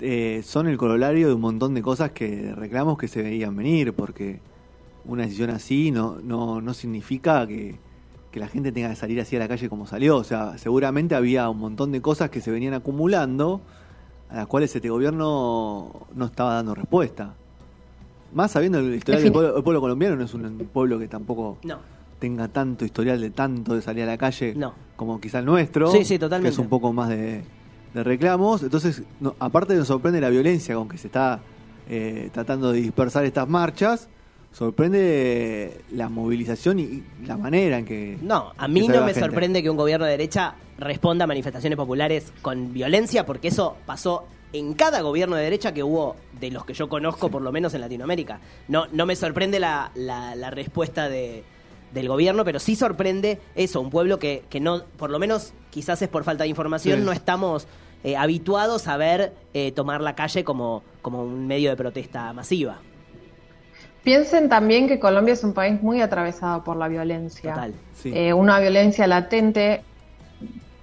eh, 0.01 0.43
son 0.45 0.69
el 0.69 0.77
corolario 0.77 1.27
de 1.27 1.35
un 1.35 1.41
montón 1.41 1.75
de 1.75 1.83
cosas 1.83 2.13
que 2.13 2.53
reclamos 2.55 2.97
que 2.99 3.09
se 3.09 3.21
veían 3.23 3.57
venir, 3.57 3.93
porque 3.95 4.39
una 5.05 5.25
decisión 5.25 5.51
así 5.51 5.91
no, 5.91 6.19
no, 6.23 6.61
no 6.61 6.73
significa 6.75 7.45
que, 7.49 7.75
que 8.31 8.41
la 8.41 8.49
gente 8.49 8.73
tenga 8.73 8.91
que 8.91 8.97
salir 8.97 9.21
así 9.21 9.37
a 9.37 9.39
la 9.39 9.49
calle 9.49 9.69
como 9.69 9.87
salió. 9.87 10.17
O 10.17 10.25
sea, 10.25 10.59
seguramente 10.59 11.15
había 11.15 11.49
un 11.49 11.59
montón 11.59 11.93
de 11.93 12.01
cosas 12.03 12.31
que 12.31 12.41
se 12.41 12.51
venían 12.51 12.75
acumulando 12.75 13.61
a 14.31 14.37
las 14.37 14.47
cuales 14.47 14.75
este 14.77 14.91
gobierno 14.91 15.91
no 16.15 16.25
estaba 16.27 16.55
dando 16.55 16.75
respuesta. 16.75 17.35
Más 18.35 18.51
sabiendo 18.51 18.79
el 18.79 18.95
historial 18.95 19.23
del 19.23 19.33
pueblo, 19.33 19.57
el 19.57 19.63
pueblo 19.63 19.81
colombiano, 19.81 20.17
no 20.17 20.25
es 20.25 20.35
un 20.35 20.69
pueblo 20.73 20.99
que 20.99 21.09
tampoco 21.09 21.57
No. 21.65 21.79
tenga 22.19 22.49
tanto 22.49 22.85
historial 22.85 23.21
de 23.21 23.31
tanto 23.31 23.75
de 23.75 23.81
salir 23.81 24.03
a 24.03 24.07
la 24.07 24.19
calle 24.19 24.55
No. 24.55 24.75
como 24.97 25.19
quizá 25.21 25.39
el 25.39 25.47
nuestro. 25.47 25.91
Sí, 25.91 26.05
sí, 26.05 26.19
totalmente. 26.19 26.51
Que 26.51 26.53
es 26.53 26.59
un 26.59 26.69
poco 26.69 26.93
más 26.93 27.09
de, 27.09 27.43
de 27.95 28.05
reclamos. 28.05 28.63
Entonces, 28.63 29.03
no- 29.21 29.35
aparte 29.39 29.75
nos 29.75 29.89
sorprende 29.89 30.21
la 30.21 30.29
violencia 30.29 30.75
con 30.75 30.89
que 30.89 30.99
se 30.99 31.07
está 31.07 31.41
eh, 31.89 32.29
tratando 32.35 32.71
de 32.73 32.83
dispersar 32.83 33.25
estas 33.25 33.49
marchas, 33.49 34.11
sorprende 34.53 35.81
la 35.93 36.09
movilización 36.09 36.79
y 36.79 37.03
la 37.27 37.37
manera 37.37 37.79
en 37.79 37.85
que... 37.85 38.19
No, 38.23 38.53
a 38.57 38.69
mí 38.69 38.81
no 38.89 39.01
me 39.01 39.07
gente. 39.13 39.21
sorprende 39.21 39.63
que 39.63 39.71
un 39.71 39.77
gobierno 39.77 40.05
de 40.07 40.13
derecha 40.13 40.55
responda 40.79 41.25
a 41.25 41.27
manifestaciones 41.27 41.77
populares 41.77 42.33
con 42.43 42.73
violencia, 42.73 43.27
porque 43.27 43.49
eso 43.49 43.77
pasó 43.87 44.25
en 44.53 44.75
cada 44.75 45.01
gobierno 45.03 45.37
de 45.37 45.43
derecha 45.45 45.73
que 45.75 45.83
hubo, 45.83 46.17
de 46.41 46.51
los 46.51 46.65
que 46.65 46.75
yo 46.75 46.89
conozco, 46.89 47.31
por 47.31 47.43
lo 47.43 47.53
menos 47.53 47.75
en 47.75 47.83
Latinoamérica. 47.83 48.41
No, 48.69 48.87
no 48.93 49.05
me 49.07 49.17
sorprende 49.17 49.61
la, 49.61 49.91
la- 49.95 50.35
la 50.35 50.51
respuesta 50.51 51.09
de, 51.09 51.45
del 51.93 52.09
gobierno, 52.09 52.45
pero 52.45 52.59
sí 52.59 52.75
sorprende 52.75 53.41
eso, 53.55 53.81
un 53.81 53.91
pueblo 53.91 54.19
que, 54.19 54.45
que 54.49 54.61
no, 54.61 54.83
por 54.97 55.11
lo 55.11 55.19
menos 55.19 55.53
quizás 55.71 56.01
es 56.03 56.09
por 56.09 56.25
falta 56.25 56.45
de 56.45 56.51
información, 56.51 57.01
Sí. 57.01 57.05
no 57.05 57.13
estamos 57.13 57.67
eh, 58.05 58.17
habituados 58.17 58.87
a 58.89 58.97
ver 58.97 59.35
eh, 59.53 59.73
tomar 59.73 60.01
la 60.01 60.15
calle 60.15 60.45
como, 60.45 60.83
como 61.03 61.23
un 61.23 61.47
medio 61.47 61.69
de 61.71 61.77
protesta 61.77 62.33
masiva. 62.33 62.81
Piensen 64.09 64.49
también 64.49 64.89
que 64.89 64.99
Colombia 64.99 65.35
es 65.35 65.45
un 65.45 65.53
país 65.53 65.83
muy 65.83 66.01
atravesado 66.01 66.65
por 66.65 66.77
la 66.77 66.89
violencia. 66.89 67.53
Total. 67.53 67.75
Sí. 67.95 68.11
Eh, 68.15 68.33
una 68.33 68.59
violencia 68.59 69.07
latente, 69.07 69.83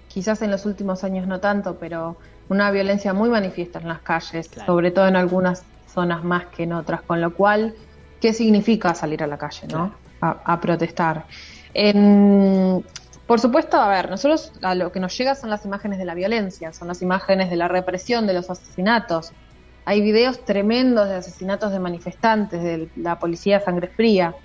quizás 0.07 0.41
en 0.43 0.51
los 0.51 0.65
últimos 0.67 1.03
años 1.03 1.25
no 1.27 1.39
tanto, 1.39 1.77
pero 1.79 2.17
una 2.49 2.69
violencia 2.69 3.13
muy 3.13 3.29
manifiesta 3.29 3.79
en 3.79 3.87
las 3.87 4.01
calles, 4.01 4.47
Claro. 4.49 4.67
sobre 4.71 4.91
todo 4.91 5.07
en 5.07 5.15
algunas 5.15 5.65
zonas 5.91 6.23
más 6.23 6.45
que 6.55 6.63
en 6.63 6.73
otras, 6.73 7.01
con 7.01 7.19
lo 7.19 7.33
cual, 7.33 7.73
¿qué 8.21 8.31
significa 8.31 8.93
salir 8.93 9.23
a 9.23 9.27
la 9.27 9.37
calle, 9.37 9.67
no? 9.67 9.95
A, 10.21 10.41
a 10.45 10.59
protestar. 10.61 11.25
En- 11.73 12.83
Por 13.25 13.39
supuesto, 13.39 13.77
a 13.77 13.87
ver, 13.89 14.07
nosotros 14.11 14.51
a 14.61 14.75
lo 14.75 14.91
que 14.91 14.99
nos 14.99 15.17
llega 15.17 15.33
son 15.33 15.49
las 15.49 15.65
imágenes 15.65 15.97
de 15.97 16.05
la 16.05 16.13
violencia, 16.13 16.71
son 16.73 16.87
las 16.89 17.01
imágenes 17.01 17.49
de 17.49 17.55
la 17.55 17.67
represión, 17.67 18.27
de 18.27 18.33
los 18.33 18.51
asesinatos. 18.51 19.31
Hay 19.85 20.01
videos 20.01 20.43
tremendos 20.43 21.07
de 21.07 21.15
asesinatos 21.15 21.71
de 21.71 21.79
manifestantes, 21.79 22.61
de 22.61 22.89
la 22.95 23.19
policía 23.19 23.59
sangre 23.59 23.87
fría, 23.87 24.35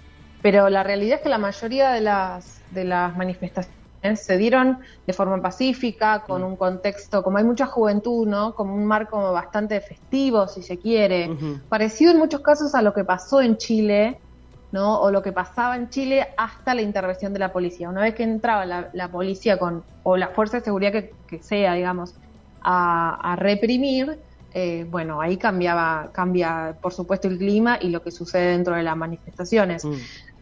pero 0.43 0.69
la 0.69 0.83
realidad 0.83 1.17
es 1.19 1.23
que 1.23 1.29
la 1.29 1.39
mayoría 1.39 1.91
de 1.91 2.01
las, 2.01 2.63
de 2.71 2.85
las 2.85 3.17
manifestaciones 3.17 3.81
se 4.15 4.39
dieron 4.39 4.79
de 5.07 5.13
forma 5.13 5.41
pacífica, 5.43 6.23
con 6.27 6.43
un 6.43 6.57
contexto, 6.57 7.23
como 7.23 7.39
hay 7.39 7.45
mucha 7.45 7.67
juventud, 7.67 8.27
¿no? 8.27 8.55
Como 8.55 8.75
un 8.75 8.87
marco 8.87 9.33
bastante 9.33 9.81
festivo, 9.81 10.49
si 10.49 10.63
se 10.63 10.79
quiere, 10.79 11.31
parecido 11.69 12.13
en 12.13 12.19
muchos 12.19 12.41
casos 12.41 12.75
a 12.75 12.83
lo 12.83 12.95
que 12.95 13.05
pasó 13.05 13.41
en 13.41 13.57
Chile, 13.59 14.19
¿no? 14.73 15.01
O 15.01 15.11
lo 15.11 15.23
que 15.23 15.33
pasaba 15.33 15.77
en 15.77 15.91
Chile 15.91 16.29
hasta 16.37 16.75
la 16.75 16.83
intervención 16.83 17.33
de 17.33 17.41
la 17.41 17.53
policía. 17.53 17.89
Una 17.89 18.03
vez 18.03 18.15
que 18.15 18.23
entraba 18.23 18.65
la, 18.67 19.09
policía 19.09 19.59
con, 19.59 19.83
o 20.03 20.17
la 20.17 20.29
fuerza 20.29 20.59
de 20.59 20.65
seguridad 20.65 20.93
que, 20.93 21.43
sea, 21.43 21.75
digamos, 21.75 22.15
a, 22.63 23.37
reprimir, 23.39 24.19
eh, 24.53 24.87
bueno, 24.91 25.21
ahí 25.21 25.37
cambiaba, 25.37 26.11
cambia, 26.13 26.77
por 26.81 26.93
supuesto, 26.93 27.29
el 27.29 27.39
clima 27.39 27.79
y 27.81 27.89
lo 27.89 28.03
que 28.03 28.11
sucede 28.11 28.53
dentro 28.53 28.75
de 28.75 28.83
las 28.83 28.97
manifestaciones. 28.97 29.85
Mm. 29.85 29.93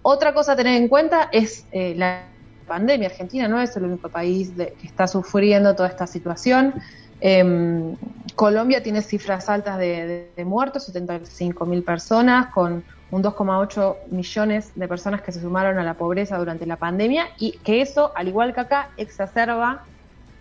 Otra 0.03 0.33
cosa 0.33 0.53
a 0.53 0.57
tener 0.57 0.81
en 0.81 0.89
cuenta 0.89 1.29
es 1.33 1.67
eh, 1.73 1.95
la 1.97 2.25
pandemia. 2.67 3.09
Argentina 3.09 3.49
no 3.49 3.61
es 3.61 3.77
el 3.77 3.85
único 3.85 4.09
país 4.09 4.53
que 4.57 4.87
está 4.87 5.07
sufriendo 5.07 5.75
toda 5.75 5.89
esta 5.89 6.07
situación. 6.07 6.75
Em, 7.21 7.97
Colombia 8.37 8.83
tiene 8.83 9.03
cifras 9.03 9.49
altas 9.49 9.79
de, 9.79 10.31
muertos, 10.45 10.85
75 10.85 11.67
mil 11.67 11.83
personas, 11.83 12.47
con 12.55 12.85
un 13.11 13.23
2,8 13.23 13.97
millones 14.11 14.71
de 14.77 14.87
personas 14.87 15.23
que 15.23 15.33
se 15.33 15.41
sumaron 15.41 15.79
a 15.79 15.83
la 15.83 15.95
pobreza 15.95 16.39
durante 16.39 16.67
la 16.67 16.77
pandemia 16.77 17.27
y 17.39 17.53
que 17.59 17.81
eso, 17.81 18.13
al 18.15 18.29
igual 18.29 18.55
que 18.55 18.61
acá, 18.61 18.91
exacerba 18.97 19.85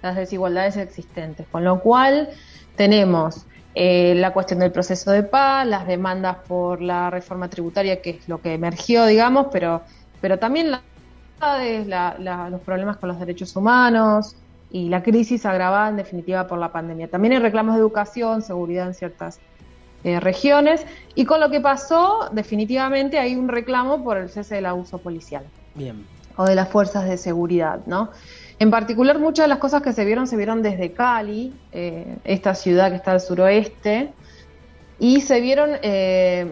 las 0.01 0.15
desigualdades 0.15 0.77
existentes. 0.77 1.47
Con 1.51 1.63
lo 1.63 1.79
cual 1.79 2.29
tenemos 2.75 3.45
eh, 3.79 4.15
la 4.15 4.33
cuestión 4.33 4.59
del 4.59 4.71
proceso 4.71 5.11
de 5.11 5.21
paz, 5.21 5.67
las 5.67 5.85
demandas 5.85 6.37
por 6.47 6.81
la 6.81 7.11
reforma 7.11 7.47
tributaria, 7.47 8.01
que 8.01 8.09
es 8.09 8.27
lo 8.27 8.41
que 8.41 8.55
emergió, 8.55 9.05
digamos, 9.05 9.49
pero, 9.51 9.83
pero 10.19 10.39
también 10.39 10.71
la 10.71 10.81
los 12.49 12.61
problemas 12.61 12.97
con 12.97 13.09
los 13.09 13.19
derechos 13.19 13.55
humanos 13.55 14.35
y 14.71 14.89
la 14.89 15.03
crisis 15.03 15.45
agravada 15.45 15.89
en 15.89 15.97
definitiva 15.97 16.47
por 16.47 16.57
la 16.57 16.71
pandemia. 16.71 17.07
También 17.07 17.33
hay 17.33 17.39
reclamos 17.39 17.75
de 17.75 17.81
educación, 17.81 18.41
seguridad 18.41 18.87
en 18.87 18.95
ciertas 18.95 19.39
eh, 20.03 20.19
regiones 20.19 20.83
y 21.13 21.25
con 21.25 21.39
lo 21.39 21.51
que 21.51 21.61
pasó 21.61 22.29
definitivamente 22.31 23.19
hay 23.19 23.35
un 23.35 23.47
reclamo 23.47 24.03
por 24.03 24.17
el 24.17 24.29
cese 24.29 24.55
del 24.55 24.65
abuso 24.65 24.97
policial. 24.97 25.45
Bien. 25.75 26.03
O 26.35 26.45
de 26.45 26.55
las 26.55 26.69
fuerzas 26.69 27.07
de 27.07 27.17
seguridad, 27.17 27.81
¿no? 27.85 28.09
En 28.59 28.71
particular, 28.71 29.19
muchas 29.19 29.45
de 29.45 29.49
las 29.49 29.59
cosas 29.59 29.83
que 29.83 29.93
se 29.93 30.03
vieron 30.03 30.25
se 30.27 30.35
vieron 30.35 30.63
desde 30.63 30.91
Cali, 30.93 31.53
eh, 31.71 32.17
esta 32.23 32.55
ciudad 32.55 32.89
que 32.89 32.95
está 32.95 33.11
al 33.11 33.21
suroeste, 33.21 34.13
y 34.99 35.21
se 35.21 35.39
vieron, 35.41 35.71
eh, 35.83 36.51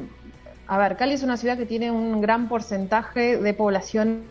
a 0.68 0.78
ver, 0.78 0.98
Cali 0.98 1.14
es 1.14 1.24
una 1.24 1.38
ciudad 1.38 1.58
que 1.58 1.66
tiene 1.66 1.92
un 1.92 2.22
gran 2.22 2.48
porcentaje 2.48 3.38
de 3.38 3.54
población 3.54 4.24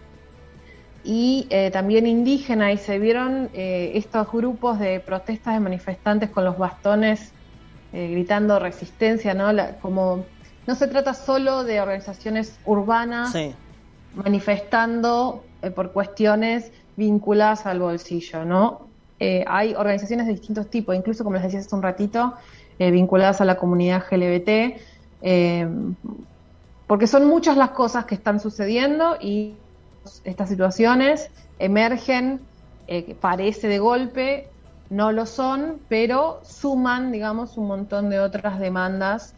y 1.03 1.47
eh, 1.51 1.71
también 1.71 2.07
indígena 2.07 2.73
y 2.73 2.79
se 2.79 2.99
vieron 2.99 3.51
eh, 3.53 3.93
estos 3.95 4.31
grupos 4.31 4.79
de 4.79 5.01
protestas 5.01 5.55
de 5.55 5.61
manifestantes 5.61 6.31
con 6.31 6.45
los 6.45 6.57
bastones 6.59 7.33
gritando 7.93 8.59
resistencia, 8.59 9.35
¿no? 9.35 9.53
como 9.81 10.27
no 10.67 10.75
se 10.75 10.89
trata 10.89 11.15
solo 11.15 11.63
de 11.63 11.81
organizaciones 11.81 12.59
urbanas 12.65 13.33
manifestando 14.17 15.45
por 15.77 15.93
cuestiones 15.93 16.73
vinculadas 16.97 17.67
al 17.67 17.81
bolsillo, 17.81 18.45
¿no? 18.45 18.89
hay 19.47 19.75
organizaciones 19.75 20.27
de 20.27 20.33
distintos 20.33 20.69
tipos, 20.69 20.95
incluso 20.95 21.25
como 21.25 21.37
les 21.37 21.45
decía 21.45 21.61
hace 21.61 21.75
un 21.75 21.81
ratito, 21.81 22.35
vinculadas 22.79 23.41
a 23.41 23.47
la 23.47 23.57
comunidad 23.57 24.05
LGBT, 24.11 24.77
porque 26.87 27.07
son 27.07 27.27
muchas 27.27 27.57
las 27.57 27.71
cosas 27.71 28.05
que 28.05 28.15
están 28.15 28.39
sucediendo 28.41 29.17
y 29.19 29.55
estas 30.25 30.49
situaciones 30.49 31.31
emergen, 31.59 32.41
eh, 32.87 33.17
parece 33.21 33.69
de 33.69 33.79
golpe, 33.79 34.49
no 34.91 35.13
lo 35.13 35.27
son, 35.27 35.79
pero 35.89 36.41
suman, 36.45 37.11
digamos, 37.11 37.57
un 37.57 37.67
montón 37.69 38.11
de 38.11 38.21
otras 38.21 38.61
demandas 38.61 39.35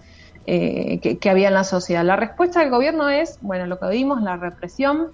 eh, 0.47 0.99
que, 1.01 1.31
había 1.31 1.49
en 1.49 1.55
la 1.55 1.65
sociedad. 1.65 2.05
La 2.05 2.17
respuesta 2.17 2.61
del 2.61 2.71
gobierno 2.71 3.09
es, 3.09 3.39
bueno, 3.41 3.67
lo 3.67 3.79
que 3.79 3.89
vimos, 3.89 4.23
la 4.23 4.37
represión, 4.37 5.09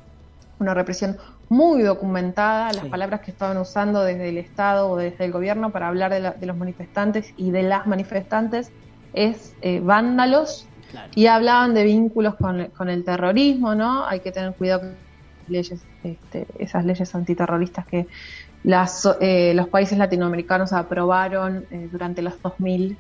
una 0.58 0.74
represión 0.74 1.18
muy 1.52 1.82
documentada, 1.82 2.72
las 2.72 2.86
palabras 2.86 3.20
que 3.20 3.30
estaban 3.30 3.58
usando 3.58 4.02
desde 4.02 4.30
el 4.30 4.38
Estado 4.38 4.88
o 4.88 4.96
desde 4.96 5.26
el 5.26 5.32
gobierno 5.32 5.68
para 5.68 5.88
hablar 5.88 6.10
de, 6.10 6.46
los 6.46 6.56
manifestantes 6.56 7.34
y 7.36 7.50
de 7.50 7.62
las 7.62 7.86
manifestantes 7.86 8.72
es 9.12 9.54
eh, 9.60 9.80
vándalos 9.84 10.66
y 11.14 11.26
hablaban 11.26 11.74
de 11.74 11.84
vínculos 11.84 12.36
con, 12.36 12.68
con, 12.68 12.88
el 12.88 13.04
terrorismo, 13.04 13.74
¿no? 13.74 14.06
Hay 14.06 14.20
que 14.20 14.32
tener 14.32 14.54
cuidado 14.54 14.92
leyes, 15.46 15.84
este, 16.02 16.46
esas 16.58 16.86
leyes 16.86 17.14
antiterroristas 17.14 17.84
que 17.86 18.06
las, 18.64 19.06
eh, 19.20 19.52
los 19.54 19.68
países 19.68 19.98
latinoamericanos 19.98 20.72
aprobaron 20.72 21.66
eh, 21.70 21.86
durante 21.92 22.22
los 22.22 22.40
2000 22.40 22.96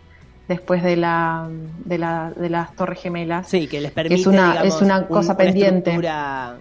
después 0.46 0.82
de 0.82 0.96
la, 0.96 1.48
de, 1.86 1.96
la, 1.96 2.32
de 2.36 2.50
las 2.50 2.76
Torres 2.76 3.00
Gemelas. 3.00 3.48
Sí, 3.48 3.66
que 3.66 3.80
les 3.80 3.92
permite, 3.92 4.20
es 4.20 4.26
una, 4.26 4.62
es 4.62 4.82
una 4.82 5.06
cosa 5.06 5.38
pendiente. 5.38 5.96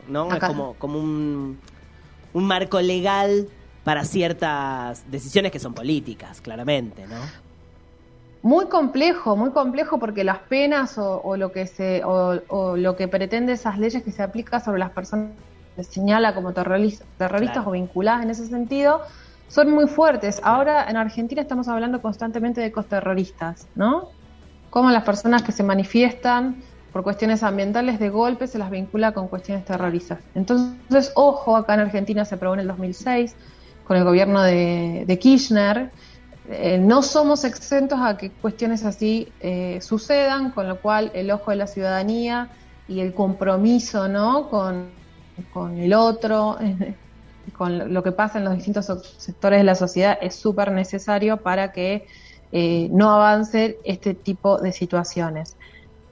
¿no? 0.07 0.31
Es 0.31 0.39
como, 0.39 0.75
como 0.75 0.99
un, 0.99 1.59
un 2.33 2.45
marco 2.45 2.81
legal 2.81 3.47
para 3.83 4.05
ciertas 4.05 5.09
decisiones 5.09 5.51
que 5.51 5.59
son 5.59 5.73
políticas, 5.73 6.41
claramente, 6.41 7.07
¿no? 7.07 7.15
Muy 8.43 8.65
complejo, 8.65 9.35
muy 9.35 9.51
complejo 9.51 9.99
porque 9.99 10.23
las 10.23 10.39
penas 10.39 10.97
o, 10.97 11.37
lo 11.37 11.51
que 11.51 11.67
se 11.67 12.03
o, 12.03 12.39
o, 12.47 12.75
lo 12.75 12.95
que 12.95 13.07
pretende 13.07 13.53
esas 13.53 13.77
leyes 13.77 14.03
que 14.03 14.11
se 14.11 14.23
aplica 14.23 14.59
sobre 14.59 14.79
las 14.79 14.89
personas 14.91 15.31
se 15.75 15.83
señala 15.83 16.33
como 16.33 16.53
terroristas, 16.53 17.07
terroristas 17.17 17.65
o 17.65 17.71
vinculadas 17.71 18.23
en 18.23 18.29
ese 18.31 18.45
sentido, 18.47 19.01
son 19.47 19.69
muy 19.71 19.87
fuertes. 19.87 20.39
Ahora 20.43 20.89
en 20.89 20.97
Argentina 20.97 21.41
estamos 21.41 21.67
hablando 21.67 22.01
constantemente 22.01 22.61
de 22.61 22.67
ecos-terroristas, 22.67 23.67
¿no? 23.75 24.09
Como 24.69 24.91
las 24.91 25.03
personas 25.03 25.43
que 25.43 25.51
se 25.51 25.63
manifiestan 25.63 26.63
por 26.91 27.03
cuestiones 27.03 27.41
ambientales 27.43 27.99
de 27.99 28.09
golpe 28.09 28.47
se 28.47 28.57
las 28.57 28.69
vincula 28.69 29.13
con 29.13 29.27
cuestiones 29.27 29.63
terroristas. 29.65 30.19
Entonces, 30.35 31.11
ojo, 31.15 31.55
acá 31.55 31.75
en 31.75 31.81
Argentina 31.81 32.25
se 32.25 32.35
aprobó 32.35 32.55
en 32.55 32.61
el 32.61 32.67
2006 32.67 33.35
con 33.85 33.97
el 33.97 34.03
gobierno 34.03 34.41
de, 34.43 35.17
Kirchner. 35.19 35.91
Eh, 36.49 36.77
no 36.77 37.01
somos 37.01 37.45
exentos 37.45 37.99
a 38.01 38.17
que 38.17 38.31
cuestiones 38.31 38.83
así 38.83 39.31
eh, 39.39 39.79
sucedan, 39.81 40.51
con 40.51 40.67
lo 40.67 40.81
cual 40.81 41.11
el 41.13 41.31
ojo 41.31 41.51
de 41.51 41.57
la 41.57 41.67
ciudadanía 41.67 42.49
y 42.87 42.99
el 42.99 43.13
compromiso 43.13 44.07
¿no? 44.07 44.49
con, 44.49 44.89
el 45.77 45.93
otro, 45.93 46.57
con 47.57 47.93
lo 47.93 48.03
que 48.03 48.11
pasa 48.11 48.39
en 48.39 48.45
los 48.45 48.55
distintos 48.55 48.85
sectores 49.17 49.59
de 49.59 49.63
la 49.63 49.75
sociedad 49.75 50.17
es 50.21 50.35
súper 50.35 50.71
necesario 50.71 51.37
para 51.37 51.71
que 51.71 52.05
eh, 52.51 52.89
no 52.91 53.11
avance 53.11 53.77
este 53.85 54.13
tipo 54.13 54.57
de 54.57 54.73
situaciones. 54.73 55.55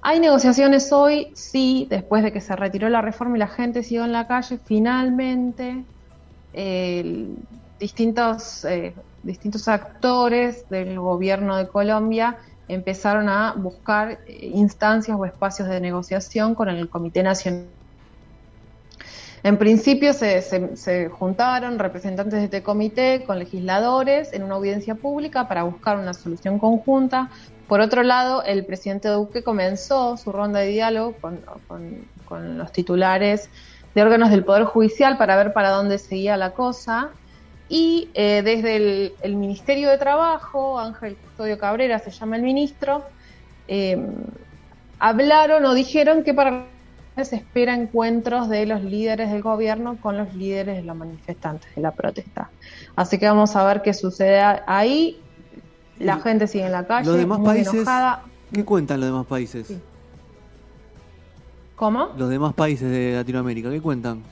Hay 0.02 0.20
negociaciones 0.20 0.92
hoy, 0.94 1.32
sí, 1.36 1.88
después 1.90 2.24
de 2.24 2.32
que 2.32 2.42
se 2.42 2.56
retiró 2.56 2.88
la 2.90 3.02
reforma 3.02 3.36
y 3.36 3.40
la 3.40 3.48
gente 3.48 3.84
siguió 3.84 4.06
en 4.06 4.14
la 4.14 4.28
calle, 4.28 4.58
finalmente 4.58 5.86
distintos, 7.80 8.66
eh, 8.66 8.96
distintos 9.24 9.68
actores 9.68 10.68
del 10.70 11.00
gobierno 11.00 11.58
de 11.58 11.68
Colombia 11.68 12.38
empezaron 12.68 13.30
a 13.30 13.54
buscar 13.54 14.20
eh, 14.26 14.52
instancias 14.54 15.18
o 15.18 15.26
espacios 15.26 15.68
de 15.68 15.80
negociación 15.80 16.56
con 16.56 16.70
el 16.70 16.90
Comité 16.90 17.24
Nacional 17.24 17.68
en 19.44 19.58
principio 19.58 20.14
se, 20.14 21.10
juntaron 21.10 21.80
representantes 21.80 22.40
de 22.40 22.46
este 22.46 22.64
comité 22.64 23.24
con 23.26 23.40
legisladores 23.40 24.34
en 24.34 24.44
una 24.44 24.56
audiencia 24.56 24.96
pública 24.96 25.48
para 25.48 25.64
buscar 25.64 25.98
una 25.98 26.14
solución 26.14 26.60
conjunta. 26.60 27.30
Por 27.70 27.82
otro 27.82 28.02
lado, 28.02 28.44
el 28.44 28.66
presidente 28.66 29.10
Duque 29.10 29.44
comenzó 29.44 30.18
su 30.18 30.32
ronda 30.32 30.60
de 30.60 30.70
diálogo 30.70 31.16
con, 31.18 32.58
los 32.58 32.72
titulares 32.72 33.50
de 33.94 34.02
órganos 34.02 34.32
del 34.32 34.44
Poder 34.44 34.64
Judicial 34.64 35.18
para 35.18 35.36
ver 35.38 35.54
para 35.54 35.70
dónde 35.70 36.00
seguía 36.00 36.36
la 36.36 36.52
cosa. 36.52 37.12
Y 37.70 38.10
eh, 38.16 38.42
desde 38.44 39.14
el, 39.22 39.36
Ministerio 39.36 39.92
de 39.92 40.00
Trabajo, 40.00 40.80
Ángel 40.80 41.16
Custodio 41.16 41.60
Cabrera 41.60 42.00
se 42.00 42.10
llama 42.10 42.38
el 42.38 42.42
ministro, 42.42 43.04
eh, 43.68 44.04
hablaron 44.98 45.64
o 45.66 45.76
dijeron 45.76 46.24
que 46.24 46.34
para 46.34 46.66
se 47.24 47.36
espera 47.36 47.76
encuentros 47.76 48.50
de 48.50 48.66
los 48.66 48.84
líderes 48.84 49.30
del 49.32 49.42
gobierno 49.42 49.98
con 50.02 50.18
los 50.18 50.34
líderes 50.34 50.78
de 50.78 50.84
los 50.84 50.96
manifestantes 50.96 51.74
de 51.76 51.82
la 51.82 51.92
protesta. 51.92 52.50
Así 52.96 53.18
que 53.20 53.28
vamos 53.28 53.56
a 53.56 53.64
ver 53.66 53.82
qué 53.82 53.94
sucede 53.94 54.42
ahí. 54.66 55.22
La 56.00 56.20
gente 56.20 56.48
sigue 56.48 56.66
en 56.66 56.72
la 56.72 56.88
calle, 56.88 57.06
los 57.06 57.18
demás 57.18 57.40
muy 57.40 57.48
países, 57.48 57.74
enojada. 57.74 58.24
¿Qué 58.52 58.66
cuentan 58.66 59.00
los 59.00 59.10
demás 59.10 59.26
países? 59.26 59.74
¿Cómo? 61.76 62.10
Los 62.18 62.30
demás 62.30 62.54
países 62.54 62.90
de 62.90 63.14
Latinoamérica, 63.16 63.70
¿qué 63.70 63.82
cuentan? 63.82 64.24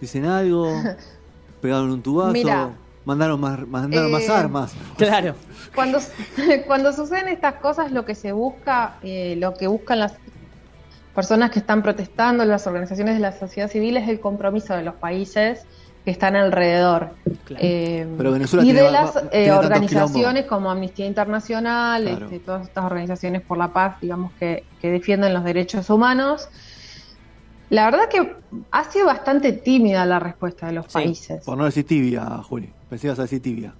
¿Dicen 0.00 0.24
algo? 0.24 0.70
pegaron 1.60 1.90
un 1.90 2.02
tubazo, 2.02 2.32
Mira, 2.32 2.70
mandaron 3.04 3.40
más, 3.40 3.66
mandaron 3.66 4.10
más 4.10 4.28
eh, 4.28 4.32
armas. 4.32 4.74
Claro. 4.96 5.34
Cuando, 5.74 5.98
cuando 6.66 6.92
suceden 6.92 7.28
estas 7.28 7.54
cosas, 7.54 7.92
lo 7.92 8.04
que 8.04 8.14
se 8.14 8.32
busca, 8.32 8.96
eh, 9.02 9.36
lo 9.36 9.54
que 9.54 9.66
buscan 9.66 10.00
las 10.00 10.14
personas 11.14 11.50
que 11.50 11.58
están 11.58 11.82
protestando, 11.82 12.44
las 12.44 12.66
organizaciones 12.66 13.14
de 13.14 13.20
la 13.20 13.32
sociedad 13.32 13.70
civil, 13.70 13.96
es 13.96 14.08
el 14.08 14.20
compromiso 14.20 14.74
de 14.74 14.82
los 14.82 14.94
países 14.94 15.66
que 16.06 16.12
están 16.12 16.36
alrededor. 16.36 17.10
Claro. 17.44 17.64
Eh, 17.66 18.06
Pero 18.16 18.30
Venezuela 18.30 18.62
y 18.62 18.66
tiene 18.68 18.82
de 18.82 18.90
las 18.92 19.16
va- 19.16 19.22
eh, 19.32 19.50
organizaciones 19.50 20.46
como 20.46 20.70
Amnistía 20.70 21.04
Internacional, 21.04 22.04
Claro. 22.04 22.24
este, 22.26 22.38
todas 22.38 22.62
estas 22.68 22.84
organizaciones 22.84 23.42
por 23.42 23.58
la 23.58 23.72
paz, 23.72 23.96
digamos, 24.00 24.32
que, 24.38 24.62
que 24.80 24.88
defienden 24.90 25.34
los 25.34 25.42
derechos 25.42 25.90
humanos. 25.90 26.48
La 27.70 27.86
verdad 27.86 28.08
que 28.08 28.36
ha 28.70 28.84
sido 28.84 29.06
bastante 29.06 29.50
tímida 29.52 30.06
la 30.06 30.20
respuesta 30.20 30.68
de 30.68 30.74
los 30.74 30.86
Sí, 30.86 30.92
países. 30.92 31.44
Por 31.44 31.58
no 31.58 31.64
decir 31.64 31.84
tibia, 31.84 32.24
Juli. 32.48 32.72
Pensé 32.88 33.02
que 33.02 33.06
ibas 33.08 33.18
a 33.18 33.22
decir 33.22 33.42
tibia. 33.42 33.74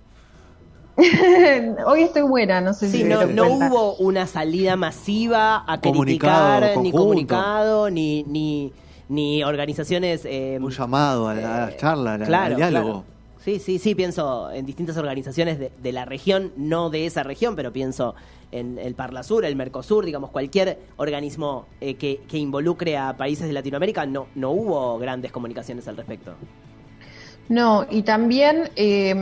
Hoy 1.86 2.02
estoy 2.02 2.22
buena, 2.22 2.60
no 2.60 2.72
sé 2.72 2.90
Sí, 2.90 2.98
si 3.02 3.04
no, 3.04 3.24
no 3.26 3.46
hubo 3.48 3.94
una 3.98 4.26
salida 4.26 4.74
masiva 4.74 5.62
a 5.64 5.80
Comunicado 5.80 6.58
criticar, 6.58 6.82
ni 6.82 6.90
comunicado, 6.90 7.88
ni, 7.90 8.24
ni, 8.24 8.72
ni 9.08 9.42
organizaciones... 9.44 10.24
eh, 10.24 10.58
Un 10.60 10.70
llamado 10.70 11.28
a 11.28 11.34
la, 11.34 11.66
la 11.66 11.76
charla, 11.76 12.18
claro, 12.18 12.54
al 12.54 12.56
diálogo. 12.56 12.88
claro. 13.02 13.16
Sí, 13.44 13.60
sí, 13.60 13.78
sí, 13.78 13.94
pienso 13.94 14.50
en 14.50 14.66
distintas 14.66 14.96
organizaciones 14.96 15.58
de, 15.60 15.70
de 15.80 15.92
la 15.92 16.04
región, 16.04 16.52
no 16.56 16.90
de 16.90 17.06
esa 17.06 17.22
región, 17.22 17.54
pero 17.54 17.72
pienso 17.72 18.16
en 18.50 18.76
el 18.78 18.94
Parlasur, 18.96 19.44
el 19.44 19.54
Mercosur, 19.54 20.04
digamos, 20.04 20.30
cualquier 20.30 20.80
organismo 20.96 21.66
eh, 21.80 21.94
que, 21.94 22.22
que 22.28 22.38
involucre 22.38 22.96
a 22.96 23.16
países 23.16 23.46
de 23.46 23.52
Latinoamérica, 23.52 24.04
no, 24.06 24.26
no 24.34 24.50
hubo 24.50 24.98
grandes 24.98 25.30
comunicaciones 25.30 25.86
al 25.86 25.96
respecto. 25.96 26.34
No, 27.48 27.86
y 27.88 28.02
también 28.02 28.70
eh, 28.74 29.14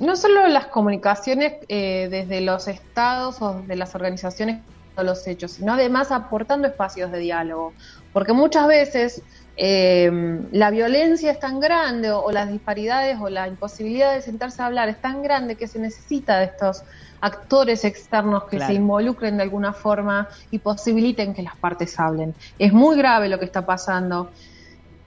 no 0.00 0.16
solo 0.16 0.48
las 0.48 0.68
comunicaciones 0.68 1.54
eh, 1.68 2.08
desde 2.10 2.40
los 2.40 2.66
estados 2.68 3.42
o 3.42 3.60
de 3.66 3.76
las 3.76 3.94
organizaciones 3.94 4.62
de 4.96 5.04
los 5.04 5.26
hechos, 5.26 5.52
sino 5.52 5.74
además 5.74 6.10
aportando 6.10 6.66
espacios 6.66 7.12
de 7.12 7.18
diálogo. 7.18 7.74
Porque 8.18 8.32
muchas 8.32 8.66
veces 8.66 9.22
eh, 9.56 10.10
la 10.50 10.72
violencia 10.72 11.30
es 11.30 11.38
tan 11.38 11.60
grande 11.60 12.10
o, 12.10 12.20
o 12.20 12.32
las 12.32 12.50
disparidades 12.50 13.16
o 13.20 13.28
la 13.28 13.46
imposibilidad 13.46 14.12
de 14.12 14.22
sentarse 14.22 14.60
a 14.60 14.66
hablar 14.66 14.88
es 14.88 15.00
tan 15.00 15.22
grande 15.22 15.54
que 15.54 15.68
se 15.68 15.78
necesita 15.78 16.36
de 16.40 16.46
estos 16.46 16.82
actores 17.20 17.84
externos 17.84 18.42
que 18.50 18.56
Claro. 18.56 18.72
se 18.72 18.74
involucren 18.74 19.36
de 19.36 19.44
alguna 19.44 19.72
forma 19.72 20.26
y 20.50 20.58
posibiliten 20.58 21.32
que 21.32 21.42
las 21.42 21.56
partes 21.58 21.96
hablen. 22.00 22.34
Es 22.58 22.72
muy 22.72 22.96
grave 22.96 23.28
lo 23.28 23.38
que 23.38 23.44
está 23.44 23.64
pasando. 23.64 24.32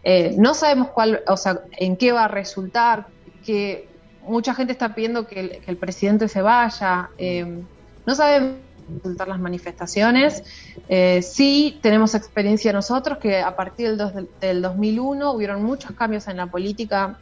Eh, 0.03 0.33
no 0.37 0.53
sabemos 0.53 0.87
cuál, 0.91 1.21
o 1.27 1.35
sea, 1.35 1.59
en 1.73 1.97
qué 1.97 2.13
va 2.13 2.23
a 2.23 2.27
resultar, 2.29 3.07
que 3.45 3.89
mucha 4.21 4.55
gente 4.55 4.71
está 4.71 4.95
pidiendo 4.95 5.27
que 5.27 5.39
el, 5.41 5.49
que 5.59 5.69
el 5.69 5.75
presidente 5.75 6.29
se 6.29 6.41
vaya, 6.41 7.09
eh, 7.17 7.61
no 8.05 8.15
sabemos 8.15 8.70
resultar 8.87 9.27
las 9.27 9.39
manifestaciones. 9.39 10.41
Eh, 10.87 11.21
sí 11.21 11.79
tenemos 11.83 12.15
experiencia 12.15 12.73
nosotros 12.73 13.17
que 13.21 13.39
a 13.39 13.55
partir 13.55 13.87
del, 13.89 13.97
dos- 13.97 14.13
del 14.39 14.61
2001 14.61 15.33
hubieron 15.33 15.63
muchos 15.63 15.95
cambios 15.95 16.27
en 16.27 16.37
la 16.37 16.47
política 16.51 17.19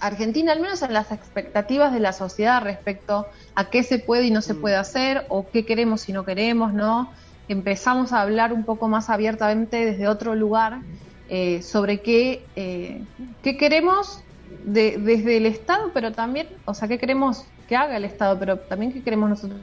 argentina, 0.00 0.52
al 0.52 0.60
menos 0.60 0.82
en 0.82 0.92
las 0.94 1.12
expectativas 1.12 1.92
de 1.92 2.00
la 2.00 2.12
sociedad 2.12 2.62
respecto 2.62 3.26
a 3.54 3.68
qué 3.70 3.82
se 3.82 3.98
puede 3.98 4.24
y 4.26 4.30
no 4.30 4.40
se 4.42 4.54
puede 4.54 4.76
hacer 4.76 5.26
o 5.28 5.50
qué 5.52 5.66
queremos 5.66 6.08
y 6.08 6.12
no 6.12 6.24
queremos, 6.24 6.72
¿no? 6.72 7.12
Empezamos 7.48 8.12
a 8.12 8.22
hablar 8.22 8.52
un 8.52 8.64
poco 8.64 8.88
más 8.88 9.10
abiertamente 9.10 9.84
desde 9.84 10.08
otro 10.08 10.34
lugar 10.34 10.84
eh, 11.26 11.62
sobre 11.62 12.02
qué, 12.02 12.50
eh, 12.54 13.08
qué 13.42 13.56
queremos 13.58 14.24
de- 14.44 14.98
desde 14.98 15.36
el 15.36 15.46
Estado, 15.46 15.92
pero 15.94 16.14
también, 16.14 16.48
o 16.64 16.74
sea, 16.74 16.88
qué 16.88 16.98
queremos 16.98 17.52
que 17.66 17.76
haga 17.76 17.96
el 17.96 18.04
Estado, 18.04 18.38
pero 18.38 18.60
también 18.68 18.92
qué 18.92 19.02
queremos 19.02 19.28
nosotros 19.30 19.62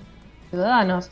ciudadanos. 0.49 1.11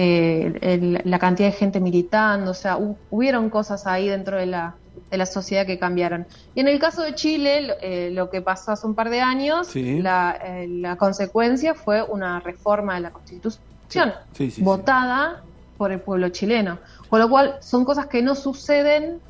Eh, 0.00 0.52
el- 0.62 1.00
la 1.04 1.18
cantidad 1.18 1.48
de 1.48 1.56
gente 1.56 1.80
militando, 1.80 2.52
o 2.52 2.54
sea, 2.54 2.76
hu- 2.78 3.00
hubieron 3.08 3.50
cosas 3.50 3.84
ahí 3.86 4.08
dentro 4.08 4.36
de 4.38 4.46
la, 4.46 4.78
de 5.10 5.16
la 5.18 5.26
sociedad 5.26 5.66
que 5.66 5.78
cambiaron. 5.80 6.26
Y 6.54 6.60
en 6.60 6.68
el 6.68 6.78
caso 6.78 7.02
de 7.02 7.16
Chile, 7.16 7.62
lo, 7.62 7.74
eh, 7.80 8.10
lo 8.12 8.30
que 8.30 8.40
pasó 8.40 8.70
hace 8.72 8.86
un 8.86 8.94
par 8.94 9.10
de 9.10 9.20
años, 9.20 9.66
Sí. 9.66 10.00
la, 10.00 10.38
eh, 10.40 10.68
la 10.68 10.96
consecuencia 10.96 11.74
fue 11.74 12.02
una 12.04 12.38
reforma 12.38 12.94
de 12.94 13.00
la 13.00 13.10
Constitución 13.10 14.12
Sí, 14.32 14.50
sí, 14.50 14.50
sí. 14.52 14.62
votada 14.62 15.42
por 15.76 15.90
el 15.90 16.00
pueblo 16.00 16.28
chileno. 16.28 16.78
Con 17.08 17.18
lo 17.20 17.28
cual, 17.28 17.56
son 17.60 17.84
cosas 17.84 18.06
que 18.06 18.22
no 18.22 18.36
suceden 18.36 19.20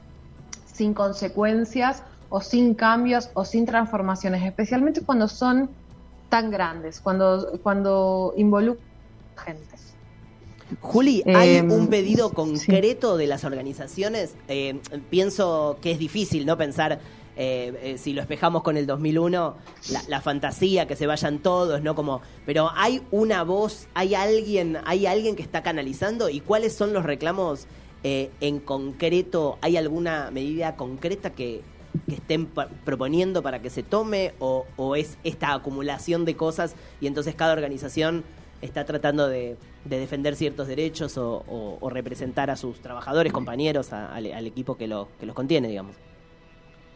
sin 0.67 0.93
consecuencias 0.93 2.03
o 2.29 2.41
sin 2.43 2.75
cambios 2.75 3.31
o 3.35 3.45
sin 3.47 3.65
transformaciones, 3.65 4.45
especialmente 4.45 5.03
cuando 5.05 5.29
son 5.29 5.77
tan 6.29 6.51
grandes, 6.51 7.01
cuando, 7.01 7.59
cuando 7.63 8.35
involucran 8.37 8.85
gente. 9.37 9.77
Juli, 10.81 11.23
¿hay 11.27 11.57
Eh, 11.57 11.63
un 11.63 11.89
pedido 11.89 12.31
concreto 12.31 13.17
de 13.17 13.27
las 13.27 13.45
organizaciones? 13.45 14.35
Eh, 14.49 14.79
pienso 15.11 15.79
que 15.81 15.93
es 15.93 15.99
difícil 15.99 16.45
no 16.47 16.57
pensar, 16.57 17.01
eh, 17.37 17.73
eh, 17.83 17.99
si 17.99 18.13
lo 18.13 18.21
espejamos 18.21 18.63
con 18.63 18.77
el 18.77 18.87
2001, 18.87 19.57
la, 19.93 20.03
la 20.09 20.21
fantasía, 20.21 20.87
que 20.87 20.97
se 20.97 21.07
vayan 21.07 21.39
todos, 21.39 21.83
¿no? 21.83 21.95
Como, 21.95 22.21
pero 22.45 22.71
hay 22.75 23.03
una 23.11 23.45
voz, 23.45 23.87
hay 23.95 24.15
alguien, 24.15 24.79
hay 24.85 25.07
alguien 25.07 25.37
que 25.37 25.43
está 25.43 25.63
canalizando 25.63 26.29
y 26.29 26.41
cuáles 26.41 26.75
son 26.75 26.93
los 26.93 27.05
reclamos 27.05 27.67
eh, 28.05 28.31
en 28.41 28.61
concreto, 28.61 29.59
¿hay 29.61 29.77
alguna 29.77 30.31
medida 30.31 30.77
concreta 30.77 31.31
que, 31.31 31.63
que 32.09 32.15
estén 32.17 32.47
proponiendo 32.85 33.43
para 33.43 33.61
que 33.61 33.71
se 33.71 33.83
tome 33.83 34.35
o, 34.39 34.67
o 34.77 34.97
es 34.97 35.19
esta 35.25 35.53
acumulación 35.55 36.25
de 36.25 36.37
cosas 36.37 36.75
y 37.01 37.07
entonces 37.07 37.35
cada 37.35 37.53
organización 37.53 38.25
está 38.63 38.85
tratando 38.85 39.29
de, 39.29 39.57
de 39.85 39.99
defender 39.99 40.35
ciertos 40.37 40.67
derechos 40.69 41.17
o, 41.19 41.45
o- 41.49 41.79
o 41.81 41.91
representar 41.91 42.51
a 42.51 42.57
sus 42.57 42.81
trabajadores, 42.81 43.33
compañeros, 43.33 43.93
a- 43.93 44.13
al, 44.15 44.33
al 44.33 44.47
equipo 44.47 44.77
que, 44.77 44.87
lo- 44.89 45.09
que 45.21 45.27
los 45.27 45.35
contiene, 45.35 45.69
digamos. 45.69 45.95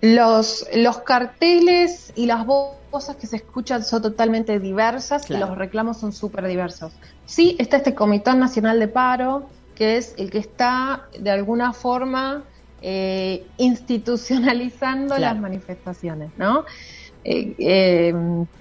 Los, 0.01 0.67
los 0.75 0.99
carteles 0.99 2.13
y 2.17 2.27
las 2.27 2.45
vo- 2.45 2.73
voces 2.91 3.15
que 3.17 3.29
se 3.29 3.37
escuchan 3.37 3.85
son 3.85 4.03
totalmente 4.03 4.59
diversas 4.59 5.25
Claro. 5.27 5.47
y 5.47 5.49
los 5.49 5.59
reclamos 5.59 5.99
son 6.01 6.13
súper 6.13 6.47
diversos. 6.49 6.93
Sí, 7.25 7.55
está 7.61 7.77
este 7.77 7.95
Comité 7.95 8.35
Nacional 8.35 8.81
de 8.81 8.89
Paro, 8.89 9.49
que 9.77 9.97
es 9.97 10.15
el 10.19 10.31
que 10.31 10.39
está 10.39 11.07
de 11.19 11.31
alguna 11.31 11.73
forma 11.73 12.43
eh, 12.83 13.47
institucionalizando 13.59 15.15
Claro. 15.15 15.35
las 15.35 15.41
manifestaciones, 15.41 16.33
¿no? 16.37 16.65
Eh, 17.25 17.55
eh, 17.59 18.15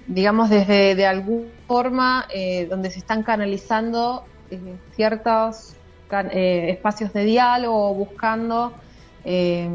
digamos 0.06 0.48
desde 0.50 0.94
de 0.94 1.06
alguna 1.06 1.50
forma 1.66 2.26
eh, 2.32 2.66
donde 2.68 2.90
se 2.90 3.00
están 3.00 3.22
canalizando 3.24 4.28
eh, 4.50 4.80
ciertos 4.92 5.80
can- 6.06 6.30
espacios 6.32 7.12
de 7.12 7.24
diálogo, 7.24 7.94
buscando 7.94 8.76
eh, 9.24 9.68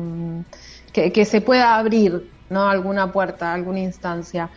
que, 0.93 1.11
que 1.11 1.25
se 1.25 1.41
pueda 1.41 1.77
abrir 1.77 2.21
no 2.49 2.69
alguna 2.69 3.11
puerta, 3.11 3.53
alguna 3.53 3.79
instancia. 3.81 4.51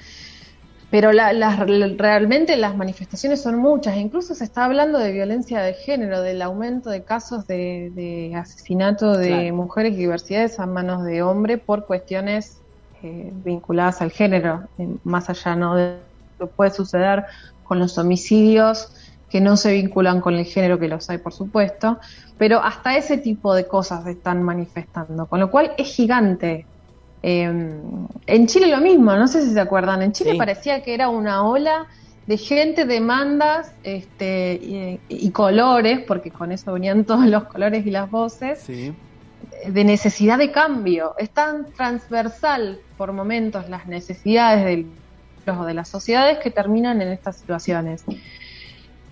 Pero 0.90 1.12
la- 1.12 1.32
las- 1.32 1.58
realmente 1.98 2.56
las 2.56 2.76
manifestaciones 2.76 3.42
son 3.42 3.56
muchas, 3.58 3.96
incluso 3.96 4.34
se 4.34 4.44
está 4.44 4.64
hablando 4.64 4.98
de 4.98 5.12
violencia 5.12 5.60
de 5.62 5.74
género, 5.74 6.20
del 6.22 6.42
aumento 6.42 6.90
de 6.90 7.04
casos 7.04 7.46
de, 7.46 7.90
de 7.94 8.34
asesinato 8.36 9.16
de 9.16 9.52
Claro. 9.52 9.52
mujeres 9.52 9.92
y 9.94 9.96
diversidades 9.98 10.58
a 10.58 10.66
manos 10.66 11.04
de 11.04 11.22
hombre 11.22 11.58
por 11.58 11.86
cuestiones 11.86 12.64
eh, 13.02 13.30
vinculadas 13.32 14.02
al 14.02 14.10
género, 14.10 14.62
más 15.04 15.30
allá 15.30 15.56
no 15.56 15.74
de 15.76 16.02
lo 16.38 16.48
que 16.48 16.54
puede 16.54 16.70
suceder 16.70 17.24
con 17.62 17.78
los 17.78 17.96
homicidios 17.98 18.92
que 19.28 19.40
no 19.40 19.56
se 19.56 19.72
vinculan 19.72 20.20
con 20.20 20.34
el 20.34 20.44
género, 20.44 20.78
que 20.78 20.88
los 20.88 21.08
hay 21.08 21.18
por 21.18 21.32
supuesto, 21.32 21.98
pero 22.36 22.58
hasta 22.62 22.96
ese 22.96 23.18
tipo 23.18 23.54
de 23.54 23.66
cosas 23.68 24.02
se 24.04 24.12
están 24.12 24.42
manifestando, 24.42 25.26
con 25.28 25.38
lo 25.40 25.50
cual 25.50 25.72
es 25.78 25.88
gigante. 25.94 26.66
Eh, 27.22 27.44
en 28.26 28.46
Chile 28.46 28.66
lo 28.68 28.78
mismo, 28.80 29.14
no 29.14 29.28
sé 29.28 29.42
si 29.44 29.52
se 29.52 29.60
acuerdan, 29.60 30.02
en 30.02 30.12
Chile 30.12 30.32
Sí. 30.32 30.38
parecía 30.38 30.82
que 30.82 30.94
era 30.94 31.08
una 31.10 31.46
ola 31.48 31.86
de 32.26 32.36
gente, 32.38 32.84
demandas 32.86 33.68
este, 33.82 34.58
y, 34.60 35.00
y 35.08 35.32
colores, 35.32 36.00
porque 36.06 36.30
con 36.30 36.50
eso 36.52 36.72
venían 36.72 37.04
todos 37.04 37.26
los 37.26 37.44
colores 37.44 37.86
y 37.86 37.90
las 37.90 38.10
voces, 38.10 38.62
Sí. 38.64 38.92
De 39.66 39.84
necesidad 39.84 40.38
de 40.38 40.50
cambio. 40.52 41.14
Es 41.18 41.30
tan 41.30 41.72
transversal 41.72 42.80
por 42.96 43.12
momentos 43.12 43.68
las 43.68 43.86
necesidades 43.86 44.64
del- 44.64 44.86
o 45.46 45.64
de 45.64 45.74
las 45.74 45.88
sociedades 45.88 46.38
que 46.38 46.50
terminan 46.50 47.00
en 47.02 47.08
estas 47.08 47.36
situaciones. 47.36 48.04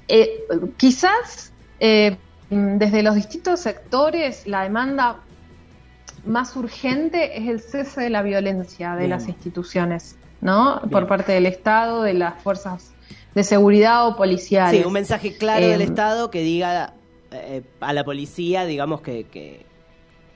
Eh, 0.08 0.44
quizás 0.76 1.52
eh, 1.80 2.16
desde 2.50 3.02
los 3.02 3.14
distintos 3.14 3.60
sectores 3.60 4.46
la 4.46 4.62
demanda 4.62 5.16
más 6.24 6.56
urgente 6.56 7.38
es 7.38 7.48
el 7.48 7.60
cese 7.60 8.00
de 8.02 8.10
la 8.10 8.22
violencia 8.22 8.92
de 8.92 8.98
Bien. 9.00 9.10
las 9.10 9.28
instituciones, 9.28 10.16
¿no? 10.40 10.78
Bien. 10.80 10.90
Por 10.90 11.06
parte 11.06 11.32
del 11.32 11.46
Estado, 11.46 12.02
de 12.02 12.14
las 12.14 12.42
fuerzas 12.42 12.92
de 13.34 13.44
seguridad 13.44 14.06
o 14.08 14.16
policiales. 14.16 14.80
Sí, 14.80 14.86
un 14.86 14.92
mensaje 14.92 15.36
claro 15.36 15.66
del 15.66 15.80
Eh, 15.80 15.84
Estado 15.84 16.30
que 16.30 16.42
diga 16.42 16.94
eh, 17.30 17.62
a 17.80 17.92
la 17.92 18.04
policía, 18.04 18.64
digamos, 18.64 19.00
que, 19.02 19.24
que, 19.24 19.66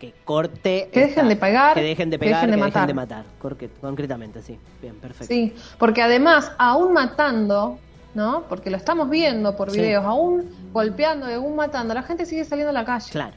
que 0.02 0.12
corte. 0.24 0.88
Que 0.92 1.00
dejen 1.06 1.28
de 1.28 1.36
pegar, 1.36 1.74
Que 1.74 1.82
dejen 1.82 2.10
de 2.10 2.18
que 2.18 2.24
pegar, 2.26 2.40
dejen 2.46 2.50
de 2.50 2.56
que 2.56 2.70
dejen 2.72 2.86
de 2.88 2.94
matar. 2.94 3.24
Corque- 3.40 3.70
concretamente, 3.80 4.42
sí. 4.42 4.58
Bien, 4.80 4.96
perfecto. 4.96 5.32
Sí, 5.32 5.54
porque 5.78 6.02
además, 6.02 6.50
aún 6.58 6.92
matando, 6.92 7.78
¿no? 8.14 8.42
Porque 8.48 8.68
lo 8.68 8.76
estamos 8.76 9.08
viendo 9.08 9.56
por 9.56 9.70
Sí. 9.70 9.78
videos, 9.78 10.04
aún 10.04 10.50
golpeando 10.72 11.30
y 11.30 11.34
aún 11.34 11.54
matando, 11.54 11.94
la 11.94 12.02
gente 12.02 12.26
sigue 12.26 12.44
saliendo 12.44 12.70
a 12.70 12.72
la 12.72 12.84
calle. 12.84 13.10
Claro. 13.12 13.34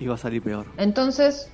Y 0.00 0.06
va 0.06 0.14
a 0.14 0.18
salir 0.18 0.42
peor. 0.42 0.64
Entonces, 0.78 1.50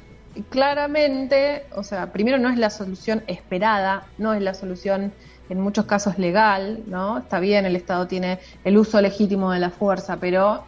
claramente, 0.51 1.65
o 1.75 1.83
sea, 1.83 2.13
primero 2.13 2.39
no 2.39 2.49
es 2.51 2.59
la 2.59 2.71
solución 2.71 3.25
esperada, 3.27 4.05
no 4.19 4.33
es 4.33 4.43
la 4.43 4.55
solución 4.55 5.13
en 5.49 5.61
muchos 5.61 5.87
casos 5.87 6.19
legal, 6.19 6.85
¿no? 6.87 7.19
Está 7.19 7.41
bien, 7.41 7.67
el 7.67 7.75
Estado 7.77 8.07
tiene 8.07 8.39
el 8.65 8.79
uso 8.79 9.01
legítimo 9.01 9.51
de 9.51 9.59
la 9.59 9.71
fuerza, 9.71 10.19
pero 10.21 10.63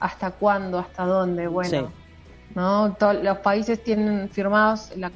¿hasta 0.00 0.32
cuándo? 0.32 0.78
¿Hasta 0.78 1.04
dónde? 1.04 1.46
Bueno, 1.48 1.70
Sí. 1.70 2.54
¿no? 2.54 2.96
Los 3.22 3.38
países 3.38 3.82
tienen 3.82 4.30
firmados 4.30 4.92
la- 4.96 5.12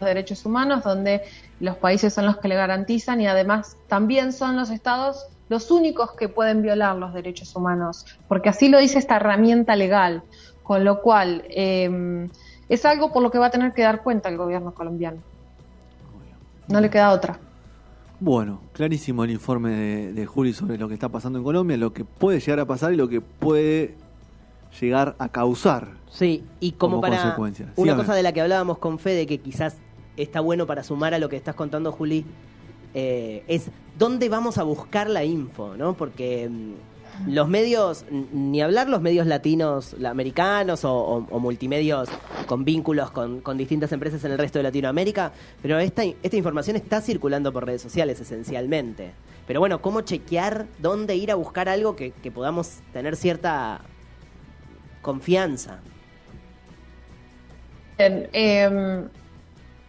los 0.00 0.08
derechos 0.08 0.44
humanos, 0.46 0.84
donde 0.84 1.22
los 1.58 1.76
países 1.78 2.14
son 2.14 2.26
los 2.26 2.38
que 2.38 2.48
le 2.48 2.54
garantizan 2.54 3.20
y 3.20 3.26
además 3.26 3.76
también 3.88 4.32
son 4.32 4.56
los 4.56 4.70
estados 4.70 5.26
los 5.48 5.70
únicos 5.70 6.10
que 6.16 6.28
pueden 6.28 6.60
violar 6.62 6.94
los 6.96 7.14
derechos 7.14 7.56
humanos, 7.56 8.04
porque 8.28 8.50
así 8.50 8.68
lo 8.68 8.78
dice 8.78 8.98
esta 8.98 9.16
herramienta 9.16 9.76
legal, 9.76 10.22
con 10.62 10.84
lo 10.84 11.00
cual 11.00 11.42
eh, 11.48 11.90
es 12.68 12.84
algo 12.84 13.12
por 13.12 13.22
lo 13.22 13.30
que 13.30 13.38
va 13.38 13.46
a 13.46 13.50
tener 13.50 13.72
que 13.72 13.82
dar 13.82 14.02
cuenta 14.02 14.28
el 14.28 14.36
gobierno 14.36 14.74
colombiano. 14.74 15.22
No 16.68 16.80
le 16.82 16.90
queda 16.90 17.12
otra. 17.12 17.40
Bueno, 18.20 18.60
clarísimo 18.72 19.22
el 19.24 19.30
informe 19.30 19.70
de, 19.70 20.12
de 20.12 20.26
Juli 20.26 20.52
sobre 20.52 20.76
lo 20.76 20.88
que 20.88 20.94
está 20.94 21.08
pasando 21.08 21.38
en 21.38 21.44
Colombia, 21.44 21.76
lo 21.76 21.92
que 21.92 22.04
puede 22.04 22.40
llegar 22.40 22.58
a 22.60 22.66
pasar 22.66 22.92
y 22.92 22.96
lo 22.96 23.08
que 23.08 23.20
puede 23.20 23.94
llegar 24.80 25.14
a 25.18 25.28
causar. 25.28 25.88
Sí, 26.10 26.42
y 26.58 26.72
como, 26.72 26.96
Como 26.96 27.02
para 27.02 27.16
consecuencia. 27.16 27.66
una 27.76 27.92
Sígame. 27.92 28.02
cosa 28.02 28.14
de 28.14 28.22
la 28.22 28.32
que 28.32 28.40
hablábamos 28.40 28.78
con 28.78 28.98
Fede, 28.98 29.26
que 29.26 29.38
quizás 29.38 29.76
está 30.16 30.40
bueno 30.40 30.66
para 30.66 30.82
sumar 30.82 31.14
a 31.14 31.18
lo 31.18 31.28
que 31.28 31.36
estás 31.36 31.54
contando, 31.54 31.92
Juli, 31.92 32.24
eh, 32.94 33.44
es 33.46 33.70
dónde 33.98 34.28
vamos 34.28 34.58
a 34.58 34.64
buscar 34.64 35.08
la 35.08 35.24
info, 35.24 35.76
¿no? 35.76 35.94
Porque 35.94 36.48
mm, 36.50 36.97
los 37.26 37.48
medios, 37.48 38.04
ni 38.10 38.60
hablar 38.62 38.88
los 38.88 39.00
medios 39.00 39.26
latinos, 39.26 39.94
la- 39.98 40.10
americanos 40.10 40.84
o, 40.84 41.26
o- 41.30 41.38
multimedios 41.40 42.08
con 42.46 42.64
vínculos 42.64 43.10
con, 43.10 43.40
distintas 43.58 43.92
empresas 43.92 44.24
en 44.24 44.32
el 44.32 44.38
resto 44.38 44.58
de 44.58 44.64
Latinoamérica, 44.64 45.32
pero 45.62 45.78
esta, 45.78 46.04
información 46.04 46.76
está 46.76 47.00
circulando 47.00 47.52
por 47.52 47.66
redes 47.66 47.82
sociales 47.82 48.20
esencialmente. 48.20 49.12
Pero 49.46 49.60
bueno, 49.60 49.80
¿cómo 49.80 50.02
chequear 50.02 50.66
dónde 50.78 51.16
ir 51.16 51.30
a 51.30 51.34
buscar 51.34 51.68
algo 51.68 51.96
que, 51.96 52.12
podamos 52.34 52.78
tener 52.92 53.16
cierta 53.16 53.80
confianza? 55.02 55.78
Eh, 57.98 59.08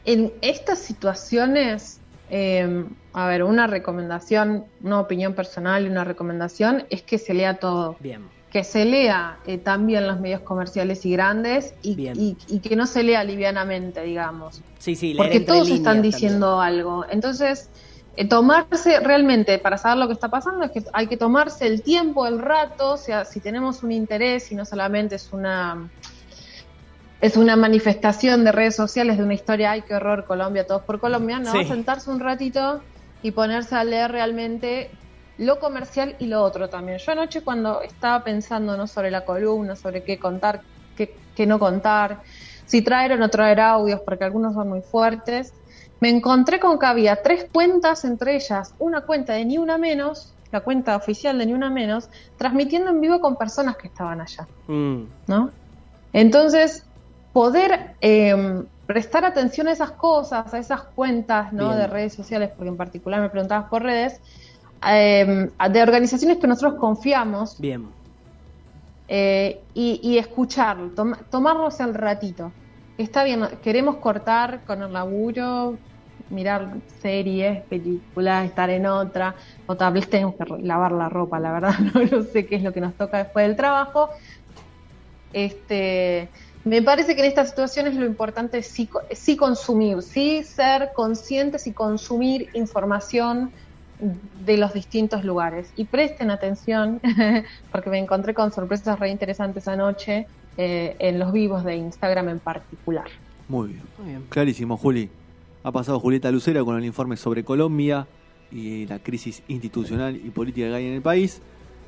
en 0.06 0.34
estas 0.42 0.80
situaciones, 0.80 2.00
eh, 2.30 2.86
a 3.14 3.28
ver, 3.28 3.44
una 3.44 3.68
recomendación, 3.68 4.66
una 4.82 5.00
opinión 5.00 5.34
personal 5.34 5.86
y 5.86 5.90
una 5.90 6.04
recomendación 6.04 6.86
es 6.90 7.04
que 7.04 7.18
se 7.18 7.34
lea 7.34 7.56
todo. 7.56 7.98
Bien. 8.00 8.28
Que 8.52 8.64
se 8.64 8.86
lea 8.86 9.38
eh, 9.46 9.58
también 9.60 10.08
los 10.08 10.20
medios 10.20 10.42
comerciales 10.42 11.06
y 11.06 11.12
grandes 11.12 11.74
y, 11.82 11.96
Bien. 11.96 12.16
y- 12.18 12.38
y 12.48 12.60
que 12.62 12.76
no 12.76 12.88
se 12.88 13.04
lea 13.04 13.24
livianamente, 13.24 14.02
digamos. 14.02 14.62
Sí, 14.80 14.96
sí, 14.96 15.14
Porque 15.16 15.40
todos 15.42 15.68
están 15.70 15.96
también. 15.96 16.02
diciendo 16.12 16.60
algo. 16.60 17.06
Entonces, 17.10 17.70
eh, 18.16 18.28
tomarse 18.28 19.00
realmente, 19.02 19.60
para 19.60 19.78
saber 19.78 19.98
lo 20.00 20.08
que 20.08 20.14
está 20.14 20.30
pasando, 20.30 20.66
es 20.66 20.72
que 20.72 20.84
hay 20.94 21.08
que 21.08 21.16
tomarse 21.18 21.68
el 21.68 21.84
tiempo, 21.84 22.26
el 22.26 22.40
rato, 22.40 22.94
o 22.94 22.98
sea, 22.98 23.24
si 23.24 23.40
tenemos 23.40 23.84
un 23.84 23.92
interés 23.92 24.52
y 24.52 24.56
no 24.56 24.66
solamente 24.66 25.16
es 25.16 25.32
una 25.32 25.90
es 27.22 27.36
una 27.36 27.56
manifestación 27.56 28.44
de 28.44 28.52
redes 28.52 28.76
sociales 28.76 29.18
de 29.18 29.24
una 29.24 29.34
historia, 29.34 29.72
ay, 29.72 29.84
qué 29.88 29.96
horror, 29.96 30.26
Colombia, 30.26 30.66
todos 30.66 30.84
por 30.84 31.00
Colombia, 31.00 31.40
no, 31.40 31.52
Sí. 31.54 31.66
sentarse 31.66 32.10
un 32.10 32.20
ratito 32.20 32.82
y 33.22 33.32
ponerse 33.32 33.76
a 33.76 33.84
leer 33.84 34.12
realmente 34.12 34.92
lo 35.38 35.60
comercial 35.60 36.16
y 36.20 36.28
lo 36.28 36.42
otro 36.42 36.70
también. 36.70 36.98
Yo 36.98 37.12
anoche 37.12 37.42
cuando 37.42 37.82
estaba 37.82 38.24
pensando 38.24 38.76
no 38.78 38.88
sobre 38.88 39.12
la 39.12 39.26
columna, 39.26 39.76
sobre 39.76 40.04
qué 40.04 40.18
contar, 40.18 40.62
qué, 40.96 41.14
qué 41.36 41.46
no 41.46 41.60
contar, 41.60 42.22
si 42.66 42.82
traer 42.82 43.14
o 43.14 43.18
no 43.18 43.30
traer 43.30 43.60
audios, 43.60 44.02
porque 44.06 44.26
algunos 44.26 44.54
son 44.54 44.70
muy 44.70 44.82
fuertes, 44.82 45.54
me 46.02 46.10
encontré 46.10 46.60
con 46.60 46.80
que 46.80 46.86
había 46.86 47.22
tres 47.22 47.48
cuentas, 47.52 48.06
entre 48.06 48.36
ellas 48.36 48.74
una 48.80 49.02
cuenta 49.02 49.34
de 49.34 49.44
Ni 49.46 49.58
Una 49.58 49.78
Menos, 49.78 50.36
la 50.52 50.62
cuenta 50.62 50.96
oficial 50.96 51.38
de 51.38 51.46
Ni 51.46 51.54
Una 51.54 51.70
Menos, 51.70 52.10
transmitiendo 52.38 52.92
en 52.92 53.02
vivo 53.02 53.20
con 53.20 53.36
personas 53.36 53.76
que 53.78 53.88
estaban 53.88 54.22
allá. 54.22 54.48
Mm, 54.68 55.04
¿no? 55.28 55.52
Entonces, 56.14 56.89
poder 57.40 57.96
eh, 58.02 58.36
prestar 58.86 59.24
atención 59.26 59.68
a 59.68 59.72
esas 59.74 59.92
cosas, 59.94 60.54
a 60.54 60.60
esas 60.60 60.82
cuentas 60.96 61.54
¿no? 61.54 61.70
Bien. 61.70 61.78
de 61.78 61.88
redes 61.88 62.14
sociales, 62.16 62.52
porque 62.56 62.70
en 62.70 62.78
particular 62.78 63.22
me 63.22 63.30
preguntabas 63.30 63.70
por 63.70 63.84
redes, 63.84 64.22
eh, 64.88 65.50
de 65.72 65.82
organizaciones 65.84 66.38
que 66.40 66.48
nosotros 66.48 66.80
confiamos 66.80 67.50
bien. 67.58 67.96
eh, 69.08 69.68
y, 69.74 70.00
y 70.04 70.18
escucharlo, 70.18 70.94
tom- 70.94 71.16
tomarnos 71.30 71.80
el 71.80 71.94
ratito. 71.94 72.56
Está 72.98 73.24
bien, 73.24 73.42
queremos 73.62 73.98
cortar 73.98 74.64
con 74.66 74.82
el 74.84 74.92
laburo, 74.94 75.82
mirar 76.30 76.82
series, 76.88 77.64
películas, 77.68 78.46
estar 78.46 78.70
en 78.70 78.86
otra, 78.86 79.36
o 79.66 79.78
tal 79.78 79.94
vez 79.94 80.10
tenemos 80.10 80.36
que 80.38 80.46
lavar 80.64 80.92
la 80.92 81.10
ropa, 81.10 81.40
la 81.40 81.52
verdad, 81.54 81.74
no, 81.96 82.04
no 82.18 82.24
sé 82.24 82.46
qué 82.46 82.56
es 82.58 82.64
lo 82.64 82.74
que 82.74 82.82
nos 82.82 82.96
toca 82.98 83.20
después 83.20 83.48
del 83.48 83.56
trabajo. 83.56 84.10
Este, 85.32 86.32
me 86.64 86.82
parece 86.82 87.16
que 87.16 87.22
en 87.22 87.28
estas 87.28 87.50
situaciones 87.50 87.96
lo 87.96 88.06
importante 88.06 88.58
es 88.60 88.68
sí, 88.68 88.88
co- 88.88 89.02
sí 89.12 89.38
consumir, 89.38 90.02
sí 90.02 90.44
ser 90.44 90.90
conscientes 90.96 91.66
y 91.68 91.74
consumir 91.74 92.50
información 92.54 93.52
de 94.00 94.58
los 94.58 94.74
distintos 94.74 95.24
lugares. 95.24 95.72
Y 95.76 95.86
presten 95.86 96.32
atención, 96.32 97.02
porque 97.72 97.90
me 97.90 98.00
encontré 98.00 98.34
con 98.34 98.52
sorpresas 98.52 99.00
re 99.00 99.10
interesantes 99.10 99.68
anoche 99.68 100.28
eh, 100.58 100.96
en 101.00 101.20
los 101.20 101.32
vivos 101.32 101.64
de 101.64 101.76
Instagram 101.76 102.30
en 102.30 102.40
particular. 102.40 103.06
Muy 103.48 103.70
bien. 103.70 103.84
Muy 103.98 104.08
bien. 104.10 104.26
Clarísimo, 104.30 104.78
Juli. 104.78 105.10
Ha 105.64 105.72
pasado 105.72 106.00
Julieta 106.00 106.32
Lucera 106.32 106.64
con 106.64 106.78
el 106.78 106.86
informe 106.86 107.18
sobre 107.18 107.44
Colombia 107.44 108.08
y 108.52 108.86
la 108.88 109.00
crisis 109.00 109.44
institucional 109.48 110.16
y 110.16 110.30
política 110.30 110.68
que 110.68 110.76
hay 110.76 110.88
en 110.88 110.94
el 110.94 111.02
país. 111.02 111.42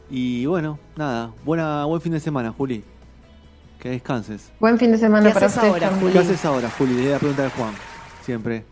Y 0.09 0.45
bueno, 0.45 0.77
nada, 0.97 1.31
buena, 1.45 1.85
buen 1.85 2.01
fin 2.01 2.11
de 2.11 2.19
semana, 2.19 2.51
Juli. 2.51 2.83
Que 3.81 3.89
descanses. 3.89 4.51
Buen 4.59 4.77
fin 4.77 4.91
de 4.91 4.97
semana 4.99 5.27
¿Qué 5.29 5.33
para 5.33 5.47
haces 5.47 5.57
ustedes 5.57 5.73
ahora, 5.73 5.89
también. 5.89 6.13
¿Qué 6.13 6.19
haces 6.19 6.45
ahora, 6.45 6.69
Juli? 6.77 6.93
Le 6.93 7.01
voy 7.05 7.13
a 7.13 7.17
preguntar 7.17 7.45
a 7.47 7.49
Juan. 7.49 7.73
Siempre. 8.23 8.63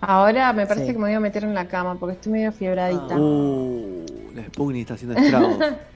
Ahora 0.00 0.52
me 0.52 0.66
parece 0.66 0.86
Sí. 0.86 0.92
que 0.92 0.98
me 0.98 1.04
voy 1.04 1.14
a 1.14 1.20
meter 1.20 1.44
en 1.44 1.54
la 1.54 1.68
cama 1.68 1.94
porque 1.94 2.14
estoy 2.16 2.32
medio 2.32 2.50
fiebradita. 2.52 3.14
Ah. 3.14 3.18
Uh, 3.18 4.04
la 4.34 4.42
Spugni 4.44 4.80
está 4.80 4.94
haciendo 4.94 5.16
estragos. 5.18 5.56